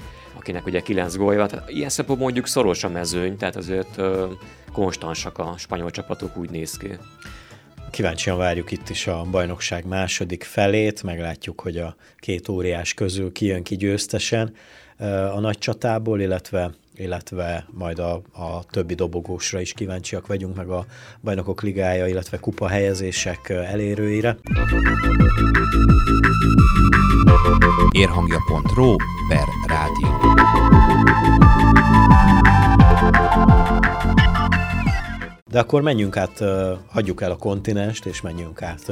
[0.46, 4.26] akinek ugye 9 gólja, tehát ilyen szempontból mondjuk szoros a mezőny, tehát azért ö,
[4.72, 6.88] konstansak a spanyol csapatok, úgy néz ki.
[7.90, 13.46] Kíváncsian várjuk itt is a bajnokság második felét, meglátjuk, hogy a két óriás közül ki
[13.46, 14.54] jön ki győztesen
[15.34, 20.86] a nagy csatából, illetve illetve majd a, a többi dobogósra is kíváncsiak vagyunk, meg a
[21.20, 24.36] bajnokok ligája, illetve kupa helyezések elérőire.
[27.90, 28.96] Érhangja.ro
[29.28, 30.35] per rádió.
[35.56, 36.44] De akkor menjünk át,
[36.88, 38.88] hagyjuk el a kontinenst, és menjünk át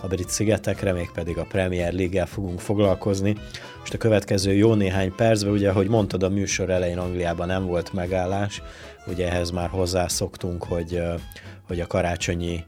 [0.00, 3.36] a brit szigetekre, mégpedig a Premier League-el fogunk foglalkozni.
[3.78, 7.92] Most a következő jó néhány percben, ugye, ahogy mondtad, a műsor elején Angliában nem volt
[7.92, 8.62] megállás,
[9.06, 11.02] ugye ehhez már hozzászoktunk, hogy,
[11.66, 12.64] hogy a karácsonyi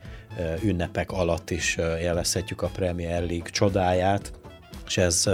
[0.63, 4.33] ünnepek alatt is élvezhetjük a Premier League csodáját,
[4.87, 5.25] és ez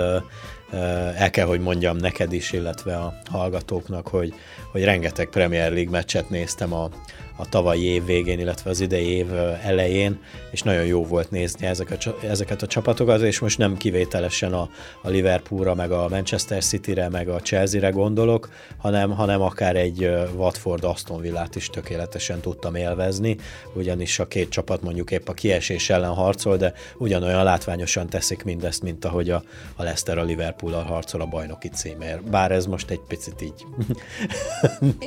[1.17, 4.35] el kell, hogy mondjam neked is, illetve a hallgatóknak, hogy,
[4.73, 6.89] hogy rengeteg Premier League meccset néztem a,
[7.37, 9.27] a tavalyi év végén, illetve az idei év
[9.63, 10.19] elején,
[10.51, 14.69] és nagyon jó volt nézni ezeket, ezeket a csapatokat, és most nem kivételesen a,
[15.03, 20.85] a Liverpoolra, meg a Manchester City-re, meg a Chelsea-re gondolok, hanem, hanem akár egy Watford
[20.85, 23.37] Aston Villát is tökéletesen tudtam élvezni,
[23.75, 28.83] ugyanis a két csapat mondjuk épp a kiesés ellen harcol, de ugyanolyan látványosan teszik mindezt,
[28.83, 29.43] mint ahogy a,
[29.77, 32.31] a Leicester a Liverpool-al harcol a bajnoki címért.
[32.31, 33.67] Bár ez most egy picit így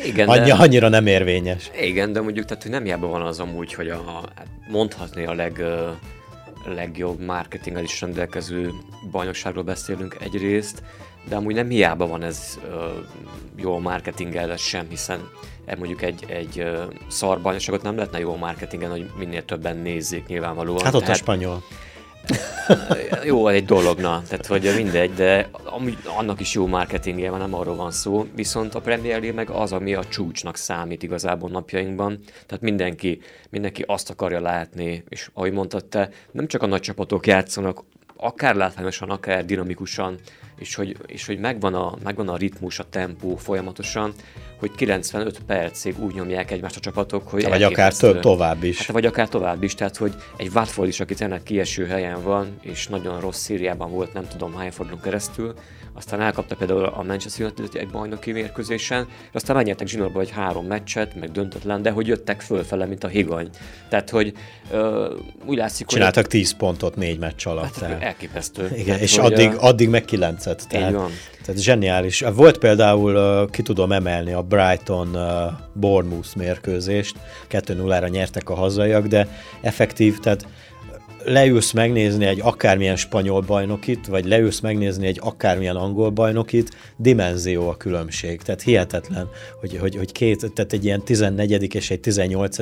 [0.06, 0.54] Igen, Annyi, de...
[0.54, 1.72] annyira nem érvényes.
[1.82, 4.04] Igen, de mondjuk, tehát hogy nem hiába van az amúgy, hogy a,
[4.36, 5.64] hát mondhatni a leg,
[6.66, 8.72] legjobb marketinggel is rendelkező
[9.12, 10.84] bajnokságról beszélünk egyrészt,
[11.30, 12.74] de amúgy nem hiába van ez uh,
[13.56, 15.30] jó marketinggel sem, hiszen
[15.66, 20.28] e mondjuk egy, egy uh, szar bajnokságot nem lehetne jó marketingen, hogy minél többen nézzék
[20.28, 20.84] nyilvánvalóan.
[20.84, 21.64] Hát ott Tehát, a spanyol.
[23.24, 27.76] Jó, egy dologna, tehát hogy mindegy, de amúgy annak is jó marketingje van, nem arról
[27.76, 32.64] van szó, viszont a Premier League meg az, ami a csúcsnak számít igazából napjainkban, tehát
[32.64, 33.20] mindenki,
[33.50, 37.84] mindenki azt akarja látni, és ahogy mondtad te, nem csak a nagy csapatok játszanak,
[38.18, 40.20] akár látványosan, akár dinamikusan,
[40.58, 44.14] és hogy, és hogy megvan, a, megvan a ritmus, a tempó folyamatosan,
[44.60, 47.48] hogy 95 percig úgy nyomják egymást a csapatok, hogy...
[47.48, 48.78] Vagy akár to- tovább is.
[48.78, 52.58] Hát, vagy akár tovább is, tehát hogy egy Watford is, aki tényleg kieső helyen van,
[52.62, 55.54] és nagyon rossz Szíriában volt, nem tudom hány fordulón keresztül,
[55.98, 61.16] aztán elkapta például a Manchester United egy bajnoki mérkőzésen, aztán megnyertek zsinórba egy három meccset,
[61.16, 63.50] meg döntetlen, de hogy jöttek fölfele, mint a higany.
[63.90, 64.34] Tehát, hogy
[64.72, 65.06] uh,
[65.46, 66.32] úgy látszik, Csináltak hogy...
[66.32, 67.64] 10 pontot négy meccs alatt.
[67.64, 68.02] Hát, tehát.
[68.02, 68.70] Elképesztő.
[68.74, 69.62] Igen, tehát, és addig, a...
[69.62, 70.68] addig meg kilencet.
[70.70, 71.12] Tehát, így van.
[71.46, 72.24] Tehát zseniális.
[72.34, 77.16] Volt például, ki tudom emelni a Brighton uh, Bournemouth mérkőzést,
[77.50, 79.28] 2-0-ra nyertek a hazaiak, de
[79.62, 80.48] effektív, tehát
[81.26, 87.78] leülsz megnézni egy akármilyen spanyol bajnokit, vagy leülsz megnézni egy akármilyen angol bajnokit, dimenzió a
[87.78, 88.42] különbség.
[88.42, 91.76] Tehát hihetetlen, hogy, hogy, hogy két, tehát egy ilyen 14.
[91.76, 92.58] és egy 18.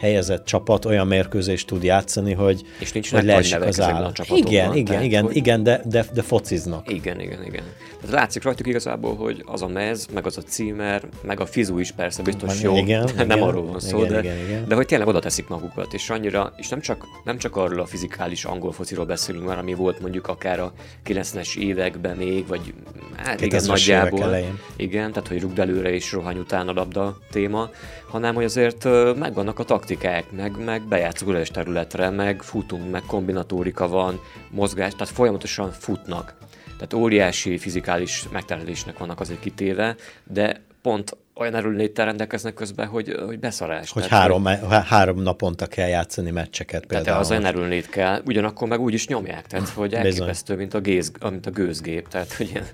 [0.00, 4.12] helyezett csapat olyan mérkőzést tud játszani, hogy, és nincs hogy leesik az áll.
[4.28, 5.36] Igen, igen, tehát, igen, hogy...
[5.36, 6.92] igen, de, de, de fociznak.
[6.92, 7.62] Igen, igen, igen.
[8.00, 11.78] Tehát látszik rajtuk igazából, hogy az a mez, meg az a címer, meg a fizu
[11.78, 14.68] is persze biztos jó, igen, nem igen, arról van szó, igen, de, igen, igen.
[14.68, 17.86] de hogy tényleg oda teszik magukat, és annyira, és nem csak, nem csak arról a
[18.00, 20.72] fizikális angol fociról beszélünk már, ami volt mondjuk akár a
[21.06, 22.74] 90-es években még, vagy
[23.16, 24.36] hát igen, nagyjából.
[24.76, 27.70] Igen, tehát hogy rugd előre és rohany után a labda téma,
[28.08, 28.84] hanem hogy azért
[29.16, 34.20] megvannak a taktikák, meg, meg bejátszunk területre, meg futunk, meg kombinatórika van,
[34.50, 36.34] mozgás, tehát folyamatosan futnak.
[36.64, 43.38] Tehát óriási fizikális megterhelésnek vannak azért kitéve, de pont olyan erőléttel rendelkeznek közben, hogy, hogy
[43.38, 43.90] beszarás.
[43.90, 47.04] Hogy tehát, három, hogy, három naponta kell játszani meccseket például.
[47.04, 50.80] Tehát az olyan erőlét kell, ugyanakkor meg úgy is nyomják, tehát hogy elképesztő, mint a,
[50.80, 52.66] géz, mint a gőzgép, tehát hogy ilyen,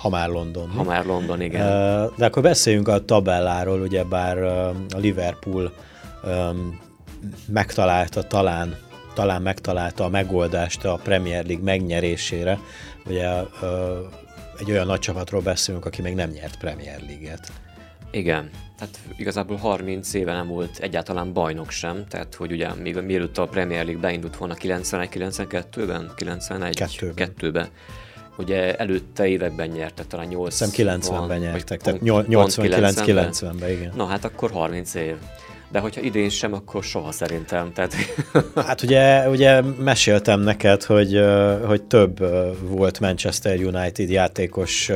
[0.00, 0.68] ha már London.
[0.76, 1.66] Ha már London, igen.
[2.16, 5.72] De akkor beszéljünk a tabelláról, ugye bár a Liverpool
[7.46, 8.76] megtalálta talán
[9.14, 12.58] talán megtalálta a megoldást a Premier League megnyerésére.
[13.06, 13.28] Ugye
[14.60, 17.52] egy olyan nagy csapatról beszélünk, aki még nem nyert Premier League-et.
[18.10, 23.38] Igen, tehát igazából 30 éve nem volt egyáltalán bajnok sem, tehát hogy ugye még mielőtt
[23.38, 27.68] a Premier League beindult volna 91-92-ben, 91 2-ben,
[28.38, 33.92] ugye előtte években nyertek, talán 8 Szerintem 90-ben nyertek, tehát 89-90-ben, igen.
[33.96, 35.16] Na hát akkor 30 év
[35.70, 37.72] de hogyha idén sem, akkor soha szerintem.
[37.72, 37.94] Tehát...
[38.70, 41.20] Hát ugye, ugye meséltem neked, hogy,
[41.66, 42.18] hogy több
[42.60, 44.90] volt Manchester United játékos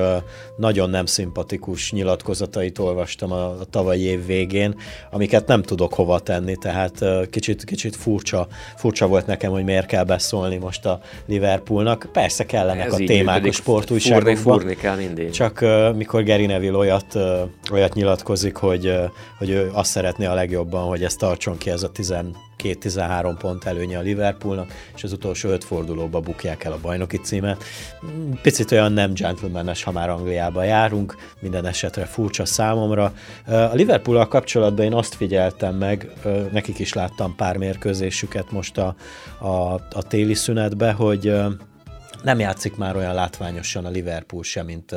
[0.56, 4.74] nagyon nem szimpatikus nyilatkozatait olvastam a, a tavalyi év végén,
[5.10, 8.46] amiket nem tudok hova tenni, tehát kicsit, kicsit furcsa,
[8.76, 12.08] furcsa volt nekem, hogy miért kell beszólni most a Liverpoolnak.
[12.12, 14.36] Persze kellenek Ez a témák a sportújságokban.
[14.36, 15.30] Fúrni, fúrni kell mindig.
[15.30, 15.64] Csak
[15.96, 17.18] mikor Gary Neville olyat,
[17.72, 18.94] olyat nyilatkozik, hogy,
[19.38, 23.64] hogy ő azt szeretné a legjobb jobban, hogy ez tartson ki ez a 12-13 pont
[23.64, 27.64] előnye a Liverpoolnak, és az utolsó öt fordulóba bukják el a bajnoki címet.
[28.42, 33.12] Picit olyan nem gentlemanes, ha már Angliába járunk, minden esetre furcsa számomra.
[33.46, 36.10] A liverpool kapcsolatban én azt figyeltem meg,
[36.52, 38.94] nekik is láttam pár mérkőzésüket most a,
[39.38, 41.32] a, a téli szünetbe, hogy
[42.24, 44.94] nem játszik már olyan látványosan a Liverpool sem, mint,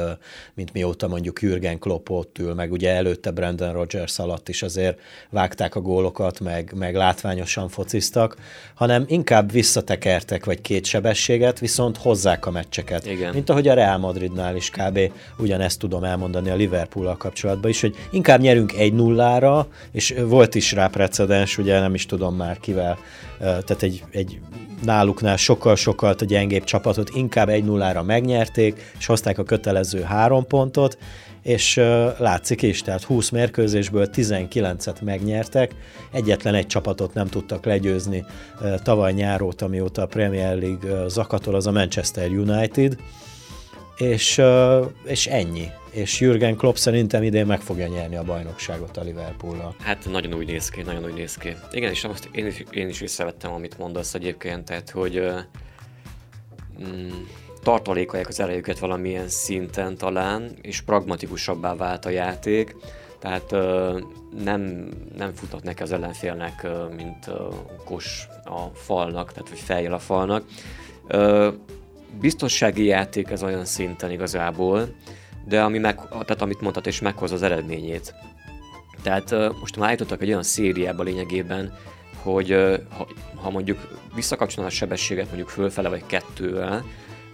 [0.53, 4.99] mint mióta mondjuk Jürgen Klopp ott ül, meg ugye előtte Brandon Rogers alatt is azért
[5.30, 8.38] vágták a gólokat, meg, meg látványosan fociztak,
[8.73, 13.05] hanem inkább visszatekertek vagy két sebességet, viszont hozzák a meccseket.
[13.05, 13.34] Igen.
[13.34, 14.99] Mint ahogy a Real Madridnál is kb.
[15.38, 20.71] ugyanezt tudom elmondani a Liverpool kapcsolatban is, hogy inkább nyerünk egy nullára, és volt is
[20.71, 22.97] rá precedens, ugye nem is tudom már kivel,
[23.39, 24.39] tehát egy, egy
[24.84, 30.97] náluknál sokkal-sokkal gyengébb csapatot inkább 1-0-ra megnyerték, és hozták a kötelező három pontot,
[31.41, 31.76] és
[32.18, 35.72] látszik is, tehát 20 mérkőzésből 19-et megnyertek,
[36.11, 38.26] egyetlen egy csapatot nem tudtak legyőzni
[38.84, 42.97] tavaly nyárót, amióta a Premier League zakatol, az a Manchester United,
[43.97, 44.41] és,
[45.03, 45.68] és ennyi.
[45.91, 50.47] És Jürgen Klopp szerintem idén meg fogja nyerni a bajnokságot a liverpool Hát nagyon úgy
[50.47, 51.55] néz ki, nagyon úgy néz ki.
[51.72, 55.32] Igen, és most én is, én is visszavettem, amit mondasz egyébként, tehát hogy
[56.82, 57.09] mm,
[57.63, 62.75] tartalékolják az erejüket valamilyen szinten talán, és pragmatikusabbá vált a játék,
[63.19, 63.99] tehát ö,
[64.43, 67.47] nem, nem futnak neki az ellenfélnek, ö, mint ö,
[67.86, 70.43] kos a falnak, tehát hogy fejjel a falnak.
[71.07, 71.49] Ö,
[72.19, 74.95] biztonsági játék ez olyan szinten igazából,
[75.47, 78.13] de ami meg, tehát amit mondhat, és meghoz az eredményét.
[79.01, 81.73] Tehát most már állítottak egy olyan szériába lényegében,
[82.34, 82.51] hogy
[82.89, 86.86] ha, ha mondjuk visszakapcsolna a sebességet mondjuk fölfele vagy kettővel,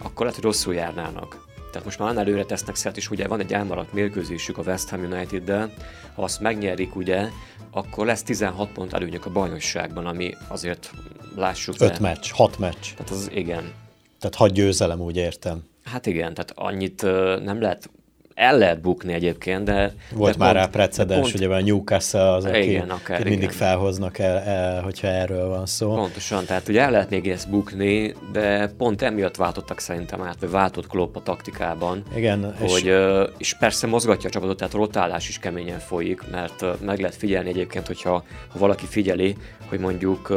[0.02, 1.46] akkor lehet, hogy rosszul járnának.
[1.70, 5.04] Tehát most már előre tesznek szert, és ugye van egy elmaradt mérkőzésük a West Ham
[5.04, 5.72] United-del,
[6.14, 7.28] ha azt megnyerik, ugye,
[7.70, 10.90] akkor lesz 16 pont előnyök a bajnokságban, ami azért
[11.36, 12.94] lássuk 5 meccs, 6 meccs.
[12.96, 13.72] Tehát az igen.
[14.18, 15.64] Tehát hat győzelem, úgy értem.
[15.84, 17.02] Hát igen, tehát annyit
[17.42, 17.90] nem lehet
[18.34, 19.92] el lehet bukni egyébként, de...
[20.14, 23.38] Volt de már pont, rá precedens, pont, ugye a Newcastle az, aki igen, akár, mindig
[23.38, 23.50] igen.
[23.54, 25.94] felhoznak el, el, hogyha erről van szó.
[25.94, 30.50] Pontosan, tehát ugye el lehet még ezt bukni, de pont emiatt váltottak szerintem át, vagy
[30.50, 32.02] váltott Klopp a taktikában.
[32.16, 32.54] Igen.
[32.58, 32.92] Hogy, és...
[33.38, 37.86] és persze mozgatja a csapatot, tehát rotálás is keményen folyik, mert meg lehet figyelni egyébként,
[37.86, 39.36] hogyha ha valaki figyeli,
[39.68, 40.32] hogy mondjuk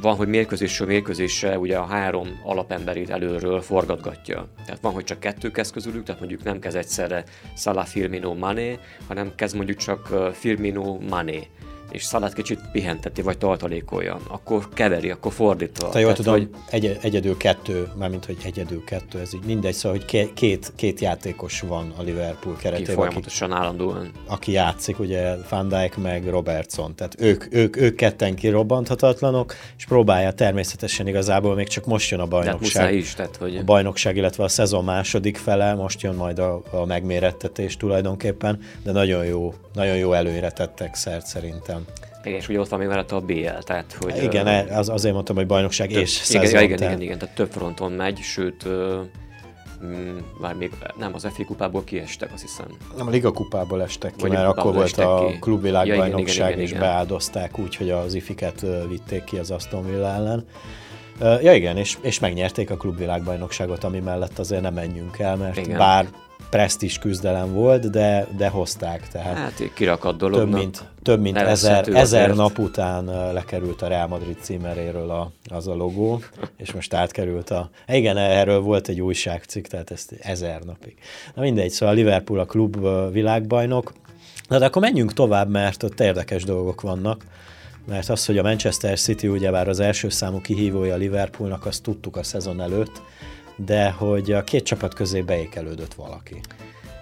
[0.00, 4.48] van, hogy mérkőzésről mérkőzésre ugye a három alapemberét előről forgatgatja.
[4.64, 7.24] Tehát van, hogy csak kettő kezd közülük, tehát mondjuk nem kezd egyszerre
[7.56, 11.46] Salah, Firmino, Mané, hanem kezd mondjuk csak Firmino, Mané
[11.90, 15.88] és szalát kicsit pihenteti, vagy tartalékolja, akkor keveri, akkor fordítva.
[15.88, 16.48] Tehát jól tudom, hogy...
[16.70, 21.60] egy, egyedül kettő, mármint hogy egyedül kettő, ez így mindegy, szóval, hogy két, két játékos
[21.60, 22.90] van a Liverpool keretében.
[22.90, 24.10] Aki folyamatosan aki, állandóan.
[24.26, 30.32] Aki játszik, ugye Van Dijk meg Robertson, tehát ők, ők, ők ketten kirobbanthatatlanok, és próbálja
[30.32, 32.72] természetesen igazából még csak most jön a bajnokság.
[32.72, 33.56] Tehát is, tehát, hogy...
[33.56, 38.92] A bajnokság, illetve a szezon második fele, most jön majd a, a megmérettetés tulajdonképpen, de
[38.92, 41.84] nagyon jó, nagyon jó előre tettek szert szerintem.
[42.24, 44.22] Igen, és ugye ott van még mellett a BL, tehát hogy...
[44.22, 46.44] Igen, uh, az, azért mondtam, hogy bajnokság több, és szezon.
[46.44, 48.98] Igen, igen, igen, igen, tehát több fronton megy, sőt, uh,
[50.40, 52.66] már még nem, az FA kupából kiestek, azt hiszem.
[52.96, 55.38] Nem, a Liga kupából estek ki, Vagy mert akkor volt a ki.
[55.38, 56.80] klubvilágbajnokság, ja, és igen.
[56.80, 60.44] beáldozták úgy, hogy az ifiket vitték ki az Aston Villa ellen.
[61.42, 65.78] Ja igen, és, és megnyerték a klubvilágbajnokságot, ami mellett azért nem menjünk el, mert igen.
[65.78, 66.08] bár
[66.50, 69.08] presztis küzdelem volt, de, de hozták.
[69.08, 70.38] Tehát hát kirakat dolog.
[70.38, 75.66] Több mint, több mint ezer, ezer nap után lekerült a Real Madrid címeréről a, az
[75.68, 76.20] a logó,
[76.56, 77.70] és most átkerült a...
[77.86, 80.94] Igen, erről volt egy újságcikk, tehát ezt ezer napig.
[81.34, 83.92] Na mindegy, szóval a Liverpool a klub világbajnok.
[84.48, 87.24] Na de akkor menjünk tovább, mert ott érdekes dolgok vannak
[87.88, 92.16] mert az, hogy a Manchester City ugyebár az első számú kihívója a Liverpoolnak, azt tudtuk
[92.16, 93.02] a szezon előtt,
[93.64, 96.40] de hogy a két csapat közé beékelődött valaki.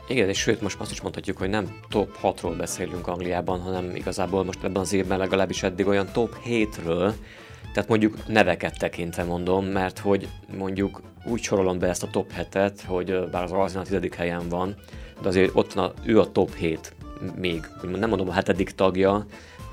[0.09, 4.45] Igen, és sőt, most azt is mondhatjuk, hogy nem top 6-ról beszélünk Angliában, hanem igazából
[4.45, 7.13] most ebben az évben legalábbis eddig olyan top 7-ről,
[7.73, 12.81] tehát mondjuk neveket tekintve mondom, mert hogy mondjuk úgy sorolom be ezt a top 7-et,
[12.87, 14.75] hogy bár az Arsenal a tizedik helyen van,
[15.23, 16.95] de azért ott van a, ő a top 7
[17.37, 19.27] még, nem mondom a hetedik tagja,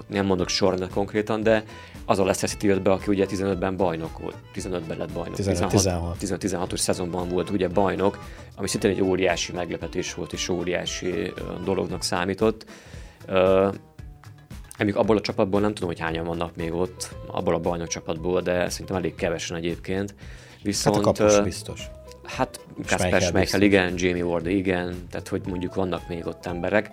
[0.08, 1.64] nem mondok sornak konkrétan, de
[2.06, 5.38] az a Leicester City jött be, aki ugye 15-ben bajnok volt, 15-ben lett bajnok.
[5.38, 8.24] 15-16-os szezonban volt ugye bajnok,
[8.56, 11.34] ami szintén egy óriási meglepetés volt, és óriási
[11.64, 12.66] dolognak számított.
[13.28, 13.74] Uh,
[14.94, 18.70] abból a csapatból nem tudom, hogy hányan vannak még ott, abból a bajnok csapatból, de
[18.70, 20.16] szerintem elég kevesen egyébként.
[20.64, 21.90] Viszont, hát a kapus biztos.
[22.24, 26.92] Hát Kasper Schmeichel, igen, Jamie Ward, igen, tehát hogy mondjuk vannak még ott emberek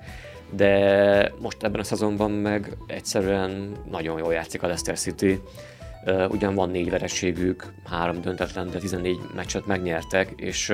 [0.50, 5.40] de most ebben a szezonban meg egyszerűen nagyon jól játszik a Leicester City.
[6.28, 10.72] Ugyan van négy vereségük, három döntetlen, de 14 meccset megnyertek, és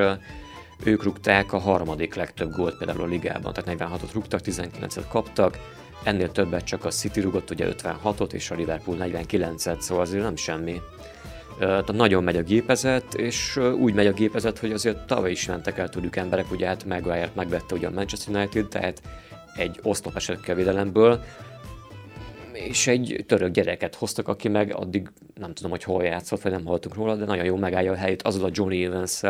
[0.84, 5.58] ők rúgták a harmadik legtöbb gólt például a ligában, tehát 46-ot rúgtak, 19-et kaptak,
[6.02, 10.36] ennél többet csak a City rúgott, ugye 56-ot, és a Liverpool 49-et, szóval azért nem
[10.36, 10.80] semmi.
[11.58, 15.78] Tehát nagyon megy a gépezet, és úgy megy a gépezet, hogy azért tavaly is mentek
[15.78, 16.84] el tőlük emberek, ugye hát
[17.34, 19.02] megvette ugye a Manchester United, tehát
[19.57, 21.24] egy oszlop esett védelemből,
[22.52, 26.64] és egy török gyereket hoztak, aki meg addig nem tudom, hogy hol játszott, vagy nem
[26.64, 29.22] hallottunk róla, de nagyon jó megállja a helyét azon a Johnny evans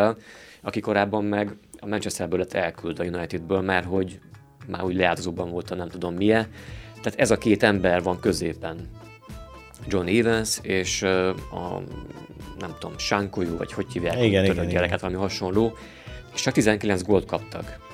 [0.66, 4.18] aki korábban meg a Manchesterből lett elküld a Unitedből, mert hogy
[4.66, 6.46] már úgy leáldozóban volt a nem tudom milyen.
[7.02, 8.88] Tehát ez a két ember van középen.
[9.88, 11.82] John Evans és a
[12.58, 15.10] nem tudom, Sánkolyú, vagy hogy hívják, Igen, tudod, igen, gyereket, igen.
[15.10, 15.76] valami hasonló,
[16.34, 17.85] és csak 19 gólt kaptak.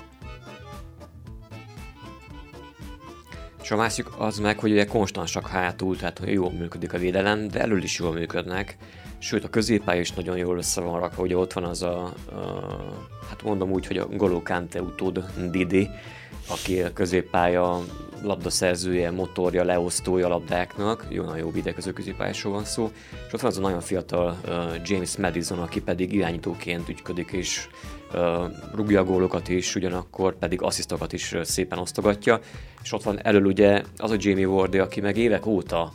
[3.73, 7.61] A másik az meg, hogy ugye konstansak hátul, tehát hogy jól működik a védelem, de
[7.61, 8.77] elől is jól működnek.
[9.19, 12.13] Sőt, a középpálya is nagyon jól össze van rakva, ugye ott van az a, a
[13.29, 15.89] hát mondom úgy, hogy a Golo Kante utód Didi,
[16.49, 17.85] aki a középpálya
[18.23, 22.91] labdaszerzője, motorja, leosztója labdáknak, jó, nagyon jó védekező középpályásról van szó,
[23.27, 24.55] és ott van az a nagyon fiatal uh,
[24.85, 27.69] James Madison, aki pedig irányítóként ügyködik, és
[28.75, 32.41] rúgja a gólokat is, ugyanakkor pedig asszisztokat is szépen osztogatja,
[32.83, 35.93] és ott van elől ugye az a Jamie Wardy, aki meg évek óta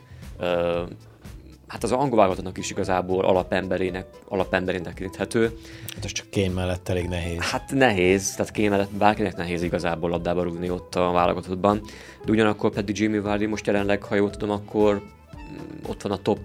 [1.68, 5.58] hát az angol válogatottnak is igazából alapemberének, alapemberének tekinthető.
[5.96, 7.40] Hát ez csak Kane mellett elég nehéz.
[7.40, 11.82] Hát nehéz, tehát kéne, bárkinek nehéz igazából labdába rúgni ott a válogatottban,
[12.26, 16.18] de ugyanakkor pedig Jimmy Vardy most jelenleg, ha jól tudom, akkor mm, ott van a
[16.18, 16.40] top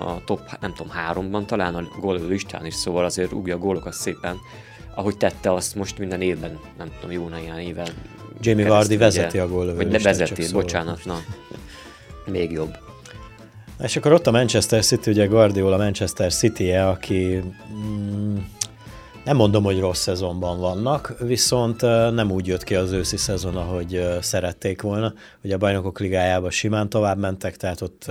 [0.00, 3.92] a top, nem tudom, háromban talán a gól listán is, szóval azért rúgja a gólokat
[3.92, 4.36] szépen,
[4.94, 7.88] ahogy tette azt most minden évben, nem tudom, jó néhány éven.
[8.40, 11.20] Jamie Vardy vezeti a góllövő Vagy ne listát, vezeti, szólok bocsánat, na.
[12.26, 12.76] Még jobb.
[13.82, 18.36] És akkor ott a Manchester City, ugye Guardiola Manchester City-je, aki mm,
[19.24, 21.80] nem mondom, hogy rossz szezonban vannak, viszont
[22.12, 25.12] nem úgy jött ki az őszi szezon, ahogy szerették volna.
[25.44, 28.10] Ugye a bajnokok ligájába simán tovább mentek, tehát ott,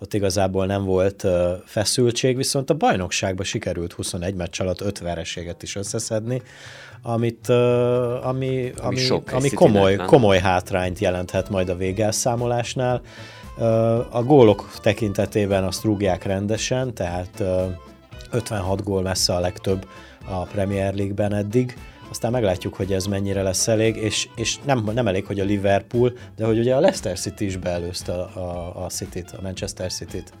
[0.00, 1.26] ott igazából nem volt
[1.64, 6.42] feszültség, viszont a bajnokságban sikerült 21 meccs alatt 5 vereséget is összeszedni,
[7.02, 10.06] amit, ö, ami, ami, sok ami komoly, nem?
[10.06, 13.00] komoly hátrányt jelenthet majd a végelszámolásnál.
[14.10, 17.64] A gólok tekintetében azt rúgják rendesen, tehát ö,
[18.30, 19.86] 56 gól messze a legtöbb
[20.24, 21.76] a Premier League-ben eddig.
[22.10, 26.12] Aztán meglátjuk, hogy ez mennyire lesz elég, és, és nem, nem elég, hogy a Liverpool,
[26.36, 30.32] de hogy ugye a Leicester City is beelőzte a, a, City-t, a Manchester City-t.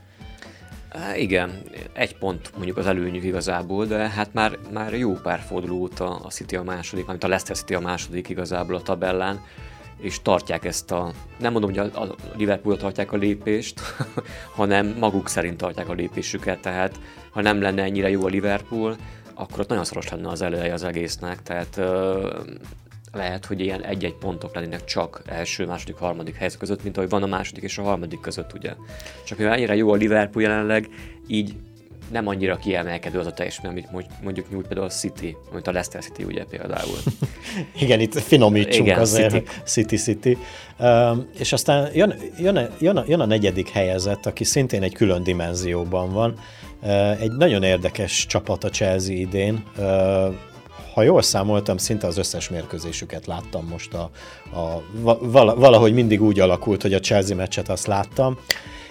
[1.16, 1.62] Igen,
[1.92, 6.28] egy pont mondjuk az előnyük igazából, de hát már, már jó pár forduló óta a
[6.28, 9.40] City a második, amit a Leicester City a második igazából a tabellán,
[10.00, 13.80] és tartják ezt a, nem mondom, hogy a, a Liverpool tartják a lépést,
[14.56, 17.00] hanem maguk szerint tartják a lépésüket, tehát
[17.30, 18.96] ha nem lenne ennyire jó a Liverpool,
[19.40, 22.28] akkor ott nagyon szoros lenne az eleje az egésznek, tehát ö,
[23.12, 27.22] lehet, hogy ilyen egy-egy pontok lennének csak első, második, harmadik helyzet között, mint ahogy van
[27.22, 28.74] a második és a harmadik között, ugye.
[29.24, 30.88] Csak mivel ennyire jó a Liverpool jelenleg,
[31.26, 31.54] így
[32.10, 35.72] nem annyira kiemelkedő az a teljesítmény, amit mo- mondjuk nyújt például a City, amit a
[35.72, 36.96] Leicester City ugye például.
[37.82, 39.46] Igen, itt finomítsunk Igen, azért, City.
[39.64, 40.38] City City.
[40.78, 45.22] Um, és aztán jön, jön, jön, a, jön a negyedik helyezett, aki szintén egy külön
[45.22, 46.38] dimenzióban van.
[47.20, 49.62] Egy nagyon érdekes csapat a Chelsea idén.
[50.94, 54.10] Ha jól számoltam, szinte az összes mérkőzésüket láttam most a,
[54.58, 54.82] a
[55.20, 58.38] vala- valahogy mindig úgy alakult, hogy a Chelsea meccset azt láttam,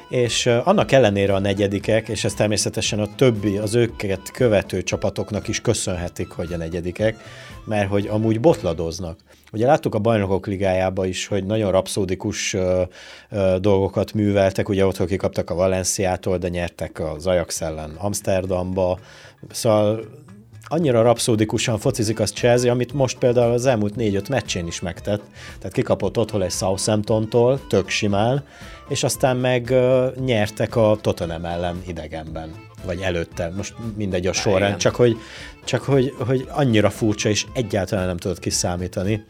[0.09, 5.61] és annak ellenére a negyedikek, és ez természetesen a többi, az őket követő csapatoknak is
[5.61, 7.17] köszönhetik, hogy a negyedikek,
[7.65, 9.19] mert hogy amúgy botladoznak.
[9.51, 12.81] Ugye láttuk a bajnokok ligájába is, hogy nagyon rapszódikus ö,
[13.29, 18.99] ö, dolgokat műveltek, ugye ott kikaptak a Valenciától, de nyertek az Ajax ellen Amsterdamba,
[19.51, 20.01] szóval
[20.69, 25.21] annyira rapszódikusan focizik az Chelsea, amit most például az elmúlt négy-öt meccsén is megtett.
[25.57, 28.43] Tehát kikapott otthon egy Southamptontól, tök simán,
[28.89, 29.73] és aztán meg
[30.25, 34.77] nyertek a Tottenham ellen idegenben, vagy előtte, most mindegy a sorrend, igen.
[34.77, 35.17] csak hogy,
[35.63, 39.25] csak hogy, hogy annyira furcsa, és egyáltalán nem tudod kiszámítani.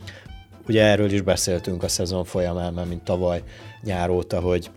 [0.68, 3.44] Ugye erről is beszéltünk a szezon folyamán, mert mint tavaly
[3.84, 4.70] nyár óta, hogy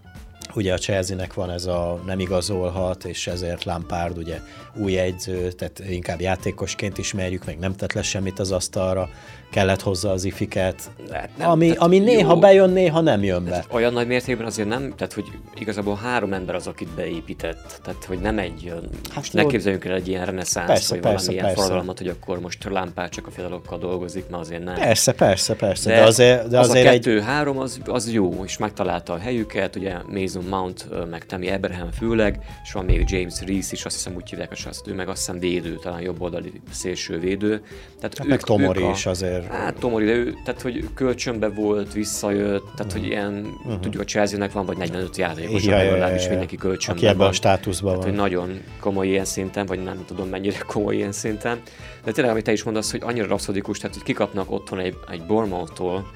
[0.55, 4.41] ugye a Chelsea-nek van ez a nem igazolhat, és ezért Lampard ugye
[4.74, 9.09] új egyző, tehát inkább játékosként ismerjük, meg nem tett le semmit az asztalra,
[9.53, 12.38] kellett hozzá az ifiket, Hát nem, ami, tehát ami néha jó.
[12.38, 13.64] bejön, néha nem jön be.
[13.70, 15.24] Olyan nagy mértékben azért nem, tehát hogy
[15.59, 18.72] igazából három ember az, akit beépített, tehát hogy nem egy,
[19.14, 21.61] hát ne képzeljünk el egy ilyen reneszánsz, Persze, vagy persze, valamilyen persze.
[21.62, 24.74] forradalmat, hogy akkor most lámpát csak a fiatalokkal dolgozik, mert azért nem.
[24.74, 28.59] Persze, persze, persze, de, de azért, de az azért a kettő-három az, az jó, és
[28.59, 33.68] megtalálta a helyüket, ugye Mason Mount, meg Tammy Abraham főleg, és van még James Reese
[33.72, 36.53] is, azt hiszem úgy hívják a saszt, ő meg azt hiszem védő, talán jobb oldali
[36.70, 37.62] szélső védő.
[38.00, 39.41] Tehát Hát meg Tomori is azért.
[39.51, 43.80] Hát Tomori, de ő, tehát hogy kölcsönbe volt, visszajött, tehát hogy ilyen, uh-huh.
[43.80, 46.28] tudjuk a Chelsea-nek van vagy 45 játékos, Ja, ja, ja, ja.
[46.28, 47.28] mindenki kölcsönbe Aki ebben van.
[47.28, 48.28] a státuszban Tehát, hogy van.
[48.30, 51.61] nagyon komoly ilyen szinten, vagy nem tudom mennyire komoly ilyen szinten.
[52.05, 55.22] De tényleg, amit te is mondasz, hogy annyira rapszodikus, tehát hogy kikapnak otthon egy, egy
[55.22, 56.11] Bournemouth-tól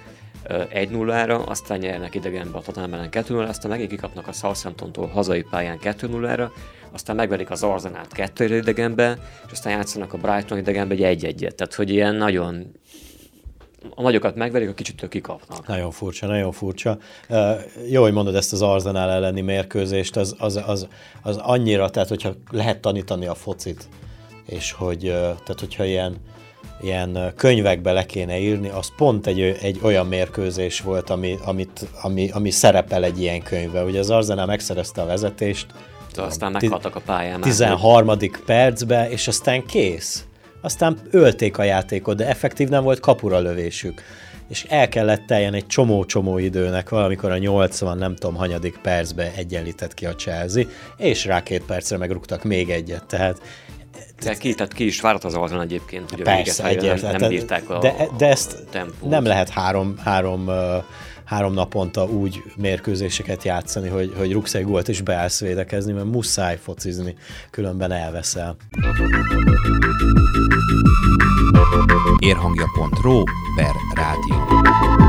[0.48, 5.06] ö, 1-0-ra, aztán nyernek idegenbe a Tottenham ellen 2 0 aztán megint kikapnak a Southamptontól
[5.06, 6.48] hazai pályán 2-0-ra,
[6.92, 11.54] aztán megverik az Arzenát 2 idegenbe, és aztán játszanak a Brighton idegenbe egy 1 1
[11.56, 12.72] Tehát, hogy ilyen nagyon
[13.94, 15.66] a nagyokat megverik, a kicsit kikapnak.
[15.66, 16.98] Nagyon furcsa, nagyon furcsa.
[17.88, 20.88] Jó, hogy mondod ezt az Arzenál elleni mérkőzést, az, az, az,
[21.22, 23.88] az annyira, tehát hogyha lehet tanítani a focit,
[24.46, 26.16] és hogy, tehát hogyha ilyen,
[26.80, 32.30] ilyen könyvekbe le kéne írni, az pont egy, egy olyan mérkőzés volt, ami, amit, ami,
[32.30, 33.84] ami szerepel egy ilyen könyvbe.
[33.84, 35.66] Ugye az Arzenál megszerezte a vezetést,
[36.16, 37.40] aztán meghaltak a pályán.
[37.40, 38.18] 13.
[38.46, 40.24] percbe, és aztán kész.
[40.66, 44.02] Aztán ölték a játékot, de effektív nem volt kapura lövésük.
[44.48, 49.94] És el kellett teljen egy csomó-csomó időnek, valamikor a 80, nem tudom, hanyadik percbe egyenlített
[49.94, 50.64] ki a Chelsea,
[50.96, 53.04] és rá két percre megrúgtak még egyet.
[53.04, 53.40] Tehát
[54.22, 57.28] de ki, tehát ki is várt az azon egyébként, hogy Persze, a véget, nem, nem
[57.28, 59.10] bírták a, de, de ezt a tempót.
[59.10, 60.50] nem lehet három, három,
[61.26, 67.14] három naponta úgy mérkőzéseket játszani, hogy, hogy rúgsz egy és beállsz védekezni, mert muszáj focizni,
[67.50, 68.56] különben elveszel.
[72.18, 73.22] Érhangja.ro
[73.56, 75.05] per rádió.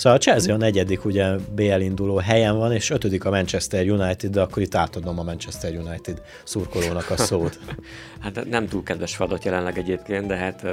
[0.00, 4.30] Szóval a Chelsea a negyedik ugye BL induló helyen van, és ötödik a Manchester United,
[4.30, 7.58] de akkor itt átadom a Manchester United szurkolónak a szót.
[8.22, 10.66] hát nem túl kedves feladat jelenleg egyébként, de hát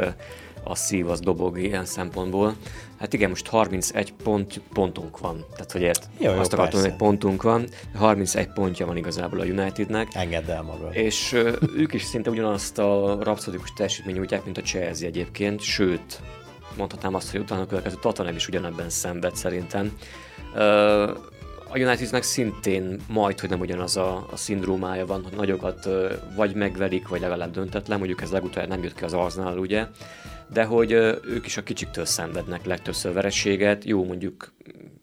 [0.63, 2.55] a szív az dobog ilyen szempontból.
[2.99, 5.45] Hát igen, most 31 pont, pontunk van.
[5.51, 7.67] Tehát, hogy ért, jó, jó, azt akartam, hogy pontunk van.
[7.95, 10.07] 31 pontja van igazából a Unitednek.
[10.13, 10.95] Engedd el magad.
[10.95, 11.35] És
[11.77, 16.21] ők is szinte ugyanazt a rapszodikus teljesítmény nyújtják, mint a Chelsea egyébként, sőt,
[16.77, 19.97] mondhatnám azt, hogy utána következő Tottenham is ugyanebben szenved szerintem.
[20.53, 20.61] Uh,
[21.69, 26.55] a Unitednek szintén majd, hogy nem ugyanaz a, a szindrómája van, hogy nagyokat uh, vagy
[26.55, 29.85] megverik, vagy legalább döntetlen, mondjuk ez legutóbb nem jött ki az Arsenal, ugye,
[30.53, 34.53] de hogy uh, ők is a kicsiktől szenvednek legtöbbször verességet, jó mondjuk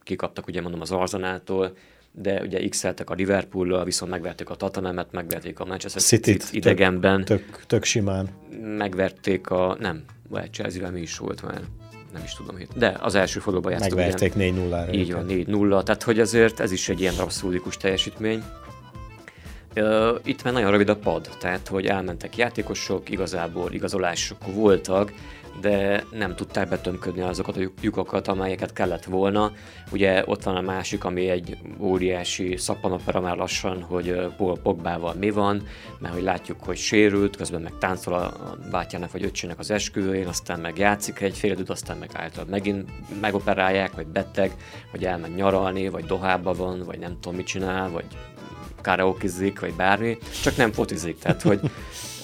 [0.02, 1.76] kikaptak ugye mondom az Arsenaltól,
[2.12, 7.24] de ugye x a liverpool viszont megverték a Tottenhamet, megverték a Manchester City-t idegenben.
[7.24, 8.28] Tök, tök, tök simán.
[8.76, 11.60] Megverték a, nem, vagy Chelsea-vel mi is volt már
[12.12, 13.98] nem is tudom, de az első fordulóban játszottak.
[13.98, 14.94] Megverték 4-0-ra.
[14.94, 18.42] Így van, 4-0, tehát hogy azért ez is egy ilyen abszolúdikus teljesítmény.
[20.24, 25.12] Itt már nagyon rövid a pad, tehát hogy elmentek játékosok, igazából igazolások voltak,
[25.60, 29.52] de nem tudták betömködni azokat a lyukokat, amelyeket kellett volna.
[29.92, 35.30] Ugye ott van a másik, ami egy óriási szappanopera már lassan, hogy Paul Pogbával mi
[35.30, 35.62] van,
[35.98, 40.60] mert hogy látjuk, hogy sérült, közben meg táncol a bátyának vagy öcsének az esküvőjén, aztán
[40.60, 42.90] meg játszik egy fél időt, aztán meg általában megint
[43.20, 44.52] megoperálják, vagy beteg,
[44.92, 48.04] vagy elmegy nyaralni, vagy dohába van, vagy nem tudom mit csinál, vagy
[48.84, 51.18] karaokezik, vagy bármi, csak nem fotizik.
[51.18, 51.60] Tehát, hogy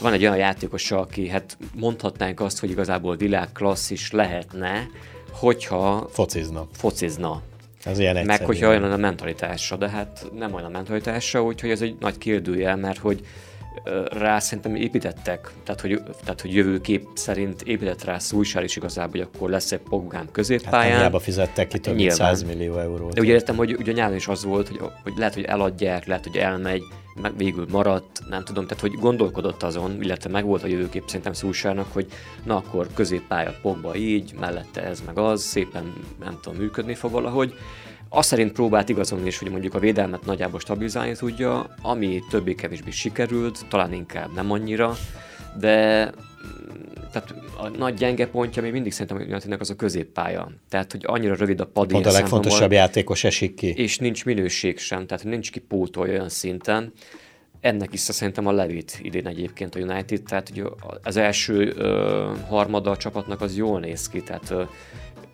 [0.01, 4.89] van egy olyan játékos, aki hát mondhatnánk azt, hogy igazából világklasszis lehetne,
[5.31, 6.67] hogyha focizna.
[6.73, 7.43] focizna.
[7.85, 8.39] Ez ilyen egyszerű.
[8.39, 12.19] Meg hogyha olyan a mentalitása, de hát nem olyan a mentalitása, úgyhogy ez egy nagy
[12.19, 13.21] kérdőjel, mert hogy
[14.11, 19.28] rá szerintem építettek, tehát hogy, tehát, hogy jövőkép szerint épített rá Szújsár is igazából, hogy
[19.35, 21.12] akkor lesz egy Pogán középpályán.
[21.12, 23.14] Hát fizettek ki több mint 100 millió eurót.
[23.14, 26.24] De ugye értem, hogy ugye nyáron is az volt, hogy, hogy lehet, hogy eladják, lehet,
[26.24, 26.83] hogy elmegy,
[27.22, 31.33] meg végül maradt, nem tudom, tehát hogy gondolkodott azon, illetve meg volt a jövőkép szerintem
[31.33, 32.07] Szúsárnak, hogy
[32.45, 37.55] na akkor középpálya Pogba így, mellette ez meg az, szépen nem tudom, működni fog valahogy.
[38.13, 43.67] Azt szerint próbált igazolni is, hogy mondjuk a védelmet nagyjából stabilizálni tudja, ami többé-kevésbé sikerült,
[43.69, 44.97] talán inkább nem annyira,
[45.59, 50.51] de mm, tehát a nagy gyenge pontja még mindig szerintem Unitednek az a középpálya.
[50.69, 51.89] Tehát, hogy annyira rövid a pad.
[51.89, 53.75] Pont a legfontosabb játékos esik ki.
[53.77, 56.93] És nincs minőség sem, tehát nincs ki pótolja olyan szinten.
[57.61, 62.91] Ennek is szerintem a levét idén egyébként a United, tehát hogy az első ö, harmada
[62.91, 64.63] a csapatnak az jól néz ki, tehát ö,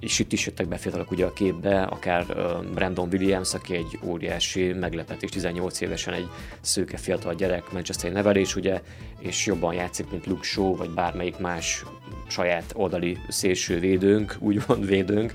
[0.00, 2.26] és itt is jöttek be fiatalok ugye a képbe, akár
[2.74, 6.28] Brandon Williams, aki egy óriási meglepetés, 18 évesen egy
[6.60, 8.82] szőke fiatal gyerek, Manchester nevelés, ugye,
[9.18, 11.84] és jobban játszik, mint Luke Shaw, vagy bármelyik más
[12.28, 15.34] saját oldali szélső védőnk, úgymond védőnk.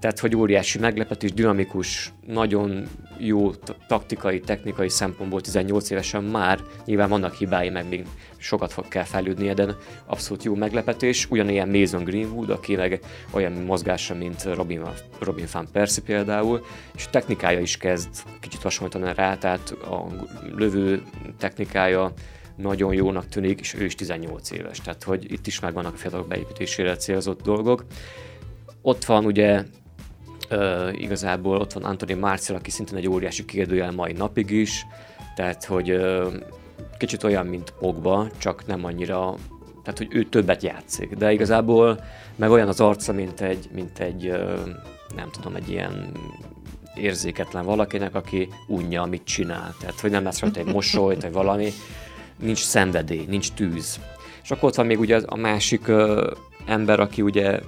[0.00, 2.88] Tehát, hogy óriási meglepetés, dinamikus, nagyon
[3.18, 3.50] jó
[3.88, 8.06] taktikai, technikai szempontból 18 évesen már, nyilván vannak hibái, meg még
[8.46, 9.76] sokat fog kell fejlődnie, de
[10.06, 11.26] abszolút jó meglepetés.
[11.30, 14.82] Ugyanilyen Mason Greenwood, aki meg olyan mozgása, mint Robin,
[15.18, 18.08] Robin van Persie például, és technikája is kezd
[18.40, 20.06] kicsit hasonlítani rá, tehát a
[20.56, 21.02] lövő
[21.38, 22.12] technikája
[22.56, 26.28] nagyon jónak tűnik, és ő is 18 éves, tehát hogy itt is megvannak a fiatalok
[26.28, 27.84] beépítésére célzott dolgok.
[28.82, 29.64] Ott van ugye
[30.50, 34.86] Uh, igazából ott van Anthony Marcial, aki szintén egy óriási kérdőjel mai napig is,
[35.34, 36.32] tehát hogy uh,
[36.96, 39.34] kicsit olyan, mint Pogba, csak nem annyira,
[39.82, 42.04] tehát hogy ő többet játszik, de igazából
[42.36, 44.32] meg olyan az arca, mint egy, mint egy
[45.16, 46.12] nem tudom, egy ilyen
[46.94, 49.74] érzéketlen valakinek, aki unja, amit csinál.
[49.80, 51.72] Tehát, hogy nem lesz rajta egy mosolyt, vagy valami,
[52.38, 54.00] nincs szenvedély, nincs tűz.
[54.42, 56.32] És akkor ott van még ugye a másik ö,
[56.66, 57.60] ember, aki ugye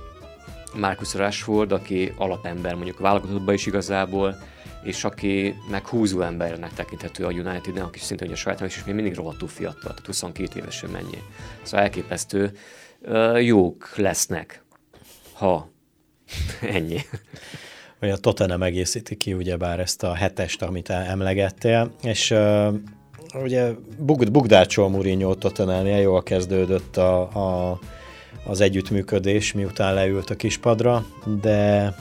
[0.75, 4.37] Marcus Rashford, aki alapember mondjuk a válogatottban is igazából,
[4.83, 9.15] és aki meg húzó embernek tekinthető a United-en, aki szintén ugye saját és még mindig
[9.15, 11.23] rohadtul fiatal, tehát 22 évesen mennyi.
[11.63, 12.53] Szóval elképesztő.
[13.41, 14.63] Jók lesznek,
[15.33, 15.71] ha
[16.61, 17.01] ennyi.
[18.01, 22.75] Vagy a Tottenham egészíti ki ugyebár ezt a hetest, amit emlegettél, és uh,
[23.35, 27.79] ugye Bug- Bugdácsol Mourinho Tottenhamnél jól kezdődött a, a,
[28.45, 31.07] az együttműködés, miután leült a kispadra,
[31.41, 31.95] de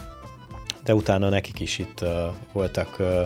[0.88, 2.09] de utána nekik is itt uh,
[2.53, 3.21] voltak, uh,